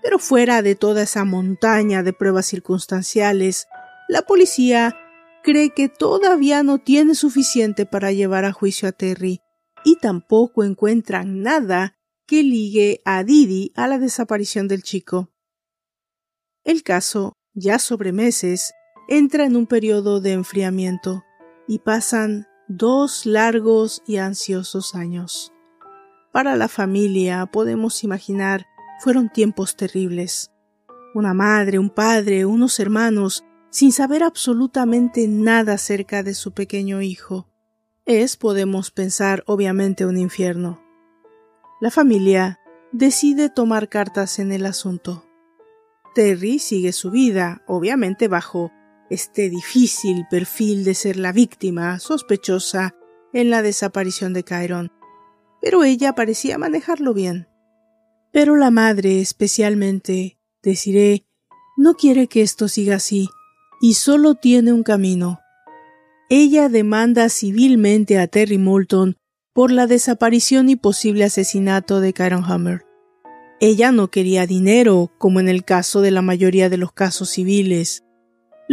[0.02, 3.68] Pero fuera de toda esa montaña de pruebas circunstanciales,
[4.08, 4.96] la policía
[5.42, 9.40] cree que todavía no tiene suficiente para llevar a juicio a Terry
[9.84, 11.96] y tampoco encuentran nada
[12.26, 15.30] que ligue a Didi a la desaparición del chico.
[16.64, 18.72] El caso, ya sobre meses,
[19.08, 21.24] entra en un periodo de enfriamiento
[21.66, 25.52] y pasan dos largos y ansiosos años.
[26.32, 28.66] Para la familia, podemos imaginar,
[29.00, 30.50] fueron tiempos terribles.
[31.14, 37.48] Una madre, un padre, unos hermanos, sin saber absolutamente nada acerca de su pequeño hijo.
[38.06, 40.82] Es, podemos pensar, obviamente un infierno.
[41.80, 42.60] La familia
[42.92, 45.24] decide tomar cartas en el asunto.
[46.14, 48.72] Terry sigue su vida, obviamente bajo
[49.12, 52.94] este difícil perfil de ser la víctima sospechosa
[53.32, 54.90] en la desaparición de Chiron,
[55.60, 57.46] pero ella parecía manejarlo bien.
[58.32, 61.26] Pero la madre especialmente, deciré,
[61.76, 63.28] no quiere que esto siga así,
[63.80, 65.40] y solo tiene un camino.
[66.30, 69.16] Ella demanda civilmente a Terry Moulton
[69.52, 72.86] por la desaparición y posible asesinato de Chiron Hammer.
[73.60, 78.02] Ella no quería dinero, como en el caso de la mayoría de los casos civiles.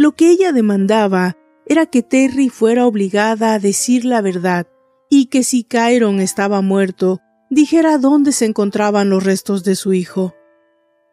[0.00, 1.36] Lo que ella demandaba
[1.66, 4.66] era que Terry fuera obligada a decir la verdad
[5.10, 7.20] y que si Chiron estaba muerto,
[7.50, 10.34] dijera dónde se encontraban los restos de su hijo.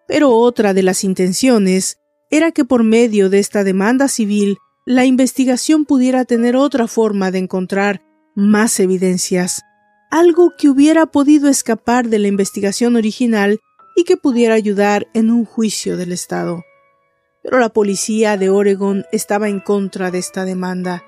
[0.08, 5.84] Pero otra de las intenciones era que por medio de esta demanda civil la investigación
[5.84, 9.64] pudiera tener otra forma de encontrar más evidencias,
[10.12, 13.60] algo que hubiera podido escapar de la investigación original
[13.98, 16.64] y que pudiera ayudar en un juicio del Estado
[17.48, 21.06] pero la policía de Oregon estaba en contra de esta demanda.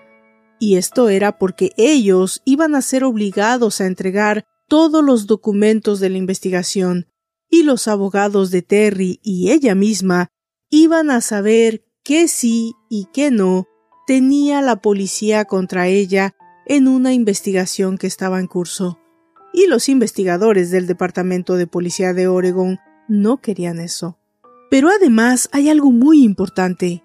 [0.61, 6.09] y esto era porque ellos iban a ser obligados a entregar todos los documentos de
[6.09, 7.07] la investigación,
[7.49, 10.27] y los abogados de Terry y ella misma
[10.69, 13.67] iban a saber qué sí y qué no
[14.05, 16.35] tenía la policía contra ella
[16.65, 18.99] en una investigación que estaba en curso.
[19.53, 24.18] Y los investigadores del Departamento de Policía de Oregon no querían eso.
[24.69, 27.03] Pero además hay algo muy importante.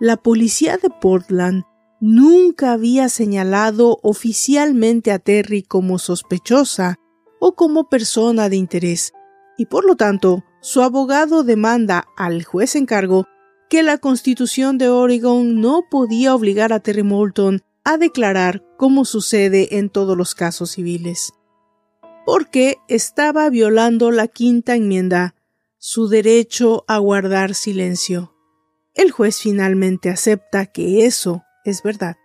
[0.00, 1.64] La policía de Portland
[2.00, 6.98] nunca había señalado oficialmente a Terry como sospechosa
[7.40, 9.12] o como persona de interés,
[9.56, 13.26] y por lo tanto su abogado demanda al juez en cargo
[13.70, 19.78] que la Constitución de Oregon no podía obligar a Terry Moulton a declarar como sucede
[19.78, 21.32] en todos los casos civiles,
[22.24, 25.35] porque estaba violando la quinta enmienda,
[25.88, 28.34] su derecho a guardar silencio.
[28.92, 32.16] El juez finalmente acepta que eso es verdad.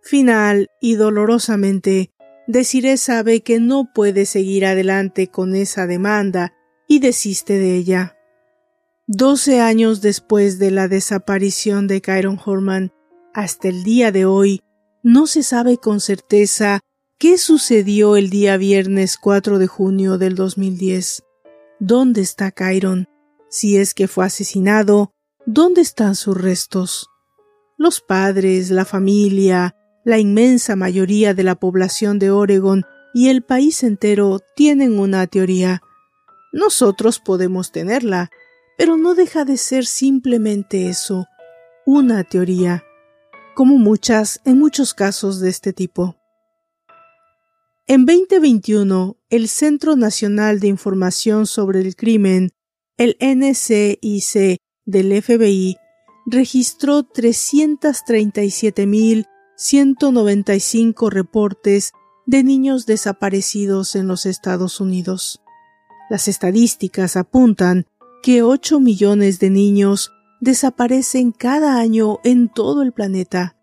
[0.00, 2.10] Final y dolorosamente,
[2.46, 6.54] Desiree sabe que no puede seguir adelante con esa demanda
[6.88, 8.16] y desiste de ella.
[9.06, 12.94] Doce años después de la desaparición de Kyron Horman,
[13.34, 14.62] hasta el día de hoy,
[15.02, 16.80] no se sabe con certeza
[17.18, 21.24] qué sucedió el día viernes 4 de junio del 2010.
[21.80, 23.06] ¿Dónde está Kyron?
[23.48, 25.12] Si es que fue asesinado,
[25.46, 27.08] ¿dónde están sus restos?
[27.76, 32.82] Los padres, la familia, la inmensa mayoría de la población de Oregon
[33.14, 35.80] y el país entero tienen una teoría.
[36.52, 38.30] Nosotros podemos tenerla,
[38.76, 41.26] pero no deja de ser simplemente eso,
[41.86, 42.82] una teoría,
[43.54, 46.17] como muchas en muchos casos de este tipo.
[47.88, 52.50] En 2021, el Centro Nacional de Información sobre el Crimen,
[52.98, 55.78] el NCIC del FBI,
[56.26, 59.26] registró 337.000
[59.58, 61.92] 195 reportes
[62.26, 65.42] de niños desaparecidos en los Estados Unidos.
[66.08, 67.86] Las estadísticas apuntan
[68.22, 73.56] que 8 millones de niños desaparecen cada año en todo el planeta.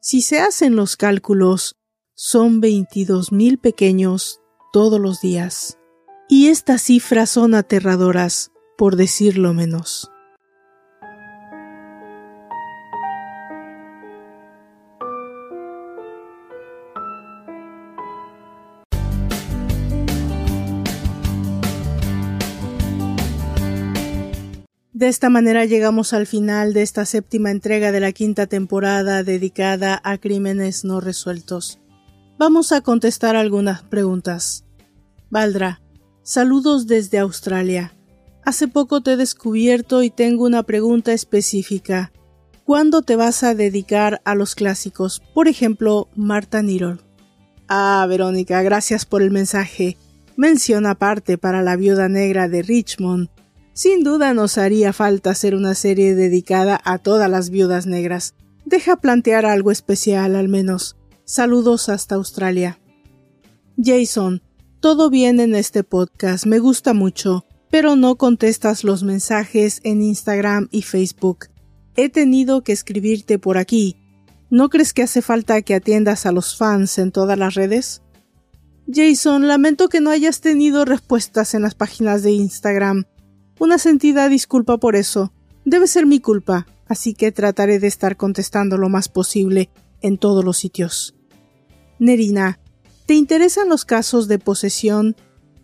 [0.00, 1.76] Si se hacen los cálculos,
[2.24, 4.40] son 22 mil pequeños
[4.72, 5.80] todos los días.
[6.28, 10.08] Y estas cifras son aterradoras, por decirlo menos.
[24.92, 30.00] De esta manera llegamos al final de esta séptima entrega de la quinta temporada dedicada
[30.04, 31.81] a crímenes no resueltos.
[32.44, 34.64] Vamos a contestar algunas preguntas.
[35.30, 35.80] Valdra,
[36.24, 37.94] saludos desde Australia.
[38.44, 42.10] Hace poco te he descubierto y tengo una pregunta específica.
[42.64, 45.22] ¿Cuándo te vas a dedicar a los clásicos?
[45.34, 47.00] Por ejemplo, Marta Nirol.
[47.68, 49.96] Ah, Verónica, gracias por el mensaje.
[50.34, 53.28] Mención aparte para la viuda negra de Richmond
[53.72, 58.34] sin duda nos haría falta hacer una serie dedicada a todas las viudas negras.
[58.64, 60.96] Deja plantear algo especial al menos.
[61.24, 62.80] Saludos hasta Australia.
[63.76, 64.42] Jason,
[64.80, 70.68] todo bien en este podcast, me gusta mucho, pero no contestas los mensajes en Instagram
[70.72, 71.46] y Facebook.
[71.94, 73.96] He tenido que escribirte por aquí.
[74.50, 78.02] ¿No crees que hace falta que atiendas a los fans en todas las redes?
[78.92, 83.04] Jason, lamento que no hayas tenido respuestas en las páginas de Instagram.
[83.60, 85.32] Una sentida disculpa por eso.
[85.64, 89.70] Debe ser mi culpa, así que trataré de estar contestando lo más posible
[90.02, 91.14] en todos los sitios.
[91.98, 92.60] Nerina,
[93.06, 95.16] ¿te interesan los casos de posesión?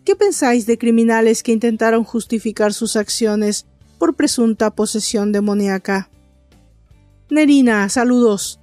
[0.05, 3.67] ¿Qué pensáis de criminales que intentaron justificar sus acciones
[3.97, 6.09] por presunta posesión demoníaca?
[7.29, 8.59] Nerina, saludos.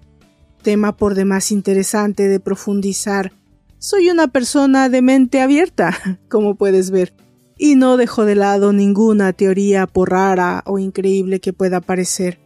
[0.62, 3.32] Tema por demás interesante de profundizar.
[3.78, 7.14] Soy una persona de mente abierta, como puedes ver
[7.58, 12.38] y no dejó de lado ninguna teoría por rara o increíble que pueda parecer.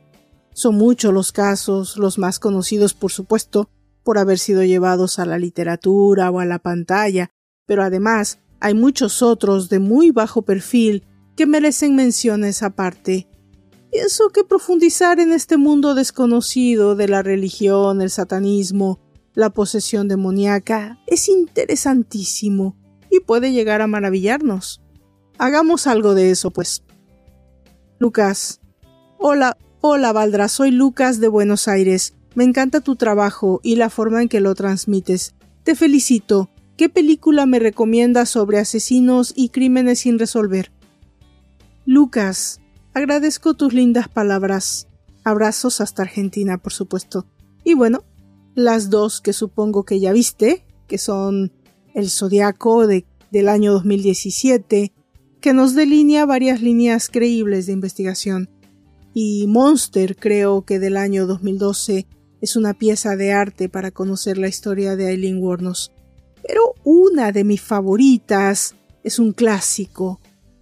[0.61, 3.71] Son muchos los casos, los más conocidos por supuesto,
[4.05, 7.31] por haber sido llevados a la literatura o a la pantalla,
[7.65, 13.27] pero además hay muchos otros de muy bajo perfil que merecen menciones aparte.
[13.91, 19.01] Pienso que profundizar en este mundo desconocido de la religión, el satanismo,
[19.33, 22.77] la posesión demoníaca es interesantísimo
[23.11, 24.83] y puede llegar a maravillarnos.
[25.39, 26.83] Hagamos algo de eso, pues.
[27.99, 28.61] Lucas.
[29.17, 32.15] Hola, hola Valdra, soy Lucas de Buenos Aires.
[32.35, 35.35] Me encanta tu trabajo y la forma en que lo transmites.
[35.65, 36.51] Te felicito.
[36.77, 40.71] ¿Qué película me recomiendas sobre asesinos y crímenes sin resolver?
[41.87, 42.61] Lucas,
[42.95, 44.87] agradezco tus lindas palabras.
[45.25, 47.27] Abrazos hasta Argentina, por supuesto.
[47.65, 48.05] Y bueno,
[48.55, 51.53] las dos que supongo que ya viste, que son
[51.95, 54.93] El Zodiaco de, del año 2017,
[55.41, 58.49] que nos delinea varias líneas creíbles de investigación,
[59.15, 62.07] y Monster, creo que del año 2012,
[62.41, 65.93] es una pieza de arte para conocer la historia de Eileen Wuornos.
[66.47, 70.21] Pero una de mis favoritas es un clásico,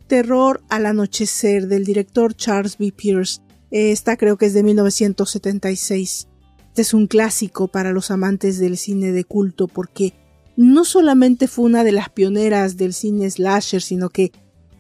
[0.09, 2.93] Terror al anochecer del director Charles B.
[2.93, 3.43] Pierce.
[3.71, 6.29] Esta creo que es de 1976.
[6.69, 10.15] Este es un clásico para los amantes del cine de culto porque
[10.57, 14.33] no solamente fue una de las pioneras del cine slasher, sino que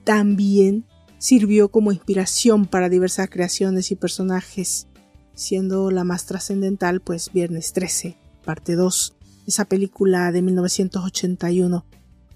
[0.05, 0.87] también
[1.19, 4.87] sirvió como inspiración para diversas creaciones y personajes,
[5.35, 9.16] siendo la más trascendental pues Viernes 13, parte 2,
[9.47, 11.85] esa película de 1981.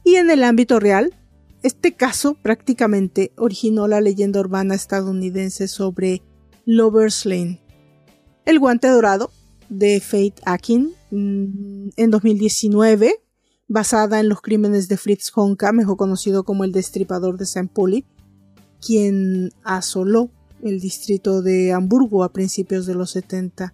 [0.05, 1.15] Y en el ámbito real,
[1.63, 6.23] este caso prácticamente originó la leyenda urbana estadounidense sobre
[6.65, 7.61] Lover's Lane.
[8.45, 9.31] El guante dorado
[9.69, 13.15] de Faith Akin mm, en 2019,
[13.69, 17.71] basada en los crímenes de Fritz Honka, mejor conocido como el destripador de St.
[17.73, 18.05] Pauli,
[18.85, 20.31] quien asoló
[20.63, 23.73] el distrito de Hamburgo a principios de los 70.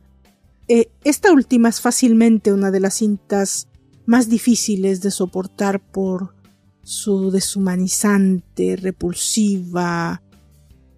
[0.69, 3.69] Eh, esta última es fácilmente una de las cintas
[4.07, 6.35] más difíciles de soportar por
[6.83, 10.23] su deshumanizante, repulsiva,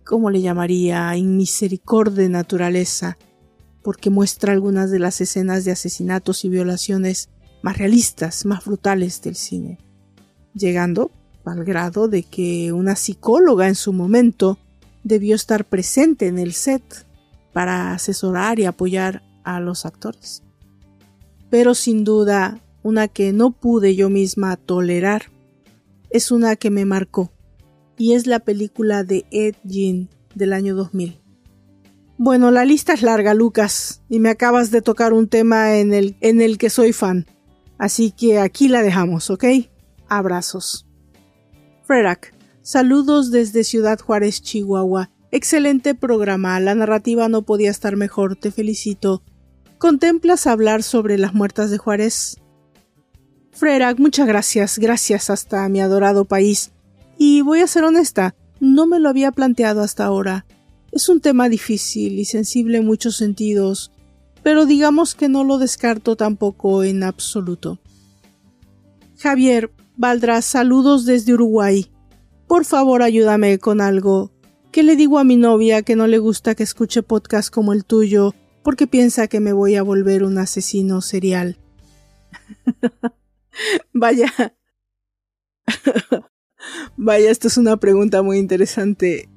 [0.05, 1.17] ¿cómo le llamaría?
[1.17, 3.19] inmisericordia naturaleza,
[3.83, 7.31] porque muestra algunas de las escenas de asesinatos y violaciones
[7.63, 9.79] más realistas, más brutales del cine,
[10.55, 11.11] llegando
[11.51, 14.59] al grado de que una psicóloga en su momento
[15.05, 17.07] debió estar presente en el set
[17.53, 20.43] para asesorar y apoyar a los actores.
[21.51, 25.25] Pero sin duda, una que no pude yo misma tolerar
[26.11, 27.31] es una que me marcó
[27.97, 31.21] y es la película de Ed Gein del año 2000.
[32.19, 36.17] Bueno, la lista es larga, Lucas, y me acabas de tocar un tema en el,
[36.21, 37.27] en el que soy fan.
[37.79, 39.45] Así que aquí la dejamos, ¿ok?
[40.09, 40.87] Abrazos.
[41.91, 42.33] Frerak,
[42.63, 45.11] saludos desde Ciudad Juárez, Chihuahua.
[45.33, 49.25] Excelente programa, la narrativa no podía estar mejor, te felicito.
[49.77, 52.37] ¿Contemplas hablar sobre las muertas de Juárez?
[53.51, 56.71] Frerak, muchas gracias, gracias hasta mi adorado país.
[57.19, 60.47] Y voy a ser honesta, no me lo había planteado hasta ahora.
[60.93, 63.91] Es un tema difícil y sensible en muchos sentidos,
[64.45, 67.81] pero digamos que no lo descarto tampoco en absoluto.
[69.19, 71.93] Javier, Valdrás, saludos desde Uruguay.
[72.47, 74.33] Por favor, ayúdame con algo.
[74.73, 77.85] ¿Qué le digo a mi novia que no le gusta que escuche podcast como el
[77.85, 78.33] tuyo
[78.63, 81.59] porque piensa que me voy a volver un asesino serial?
[83.93, 84.33] Vaya.
[86.97, 89.29] Vaya, esto es una pregunta muy interesante.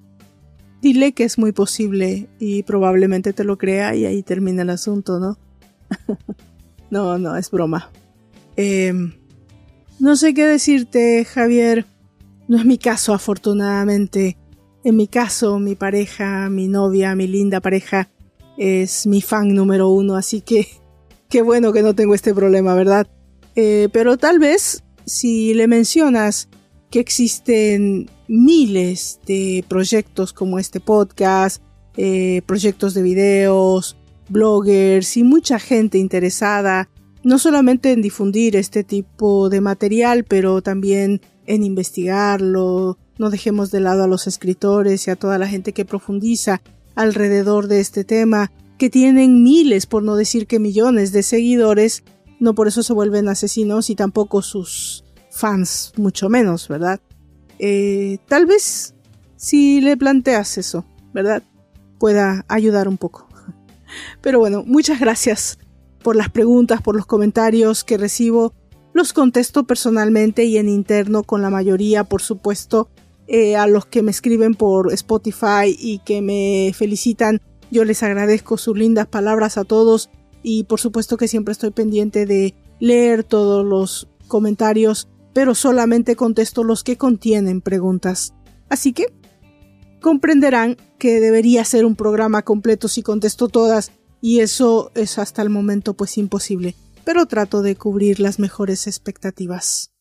[0.82, 5.20] Dile que es muy posible y probablemente te lo crea y ahí termina el asunto,
[5.20, 5.38] ¿no?
[6.90, 7.92] no, no, es broma.
[8.56, 9.12] Em,
[10.04, 11.86] no sé qué decirte, Javier.
[12.50, 14.36] No es mi caso, afortunadamente.
[14.84, 18.10] En mi caso, mi pareja, mi novia, mi linda pareja,
[18.58, 20.68] es mi fan número uno, así que
[21.30, 23.08] qué bueno que no tengo este problema, ¿verdad?
[23.56, 26.50] Eh, pero tal vez si le mencionas
[26.92, 31.64] que existen miles de proyectos como este podcast,
[31.96, 33.96] eh, proyectos de videos,
[34.28, 36.90] bloggers y mucha gente interesada
[37.24, 42.98] no solamente en difundir este tipo de material, pero también en investigarlo.
[43.18, 46.62] No dejemos de lado a los escritores y a toda la gente que profundiza
[46.96, 52.04] alrededor de este tema, que tienen miles, por no decir que millones de seguidores
[52.44, 57.00] no por eso se vuelven asesinos y tampoco sus fans, mucho menos, ¿verdad?
[57.58, 58.96] Eh, tal vez
[59.38, 61.42] si le planteas eso, ¿verdad?
[62.00, 63.30] Pueda ayudar un poco.
[64.22, 65.58] Pero bueno, muchas gracias
[66.04, 68.54] por las preguntas, por los comentarios que recibo.
[68.94, 72.90] Los contesto personalmente y en interno con la mayoría, por supuesto,
[73.28, 77.42] eh, a los que me escriben por Spotify y que me felicitan.
[77.72, 80.10] Yo les agradezco sus lindas palabras a todos
[80.44, 86.64] y por supuesto que siempre estoy pendiente de leer todos los comentarios, pero solamente contesto
[86.64, 88.34] los que contienen preguntas.
[88.70, 89.08] Así que
[90.02, 93.92] comprenderán que debería ser un programa completo si contesto todas
[94.26, 99.92] y eso es hasta el momento pues imposible, pero trato de cubrir las mejores expectativas.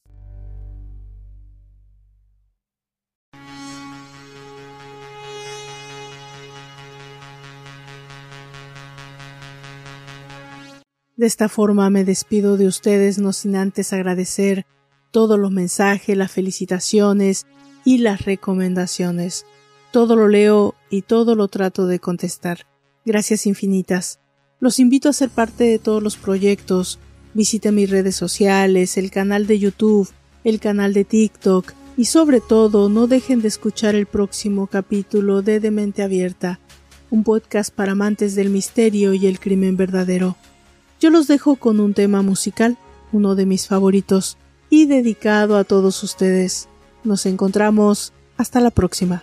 [11.17, 14.67] De esta forma me despido de ustedes no sin antes agradecer
[15.11, 17.45] todos los mensajes, las felicitaciones
[17.85, 19.47] y las recomendaciones.
[19.91, 22.72] Todo lo leo y todo lo trato de contestar.
[23.05, 24.21] Gracias infinitas.
[24.61, 27.01] Los invito a ser parte de todos los proyectos.
[27.35, 30.09] Visite mis redes sociales, el canal de YouTube,
[30.45, 35.61] el canal de TikTok y sobre todo no dejen de escuchar el próximo capítulo de
[35.61, 36.61] Demente Abierta,
[37.11, 40.37] un podcast para amantes del misterio y el crimen verdadero.
[41.01, 42.79] Yo los dejo con un tema musical,
[43.11, 44.39] uno de mis favoritos,
[44.71, 46.69] y dedicado a todos ustedes.
[47.05, 48.13] Nos encontramos.
[48.39, 49.23] Hasta la próxima.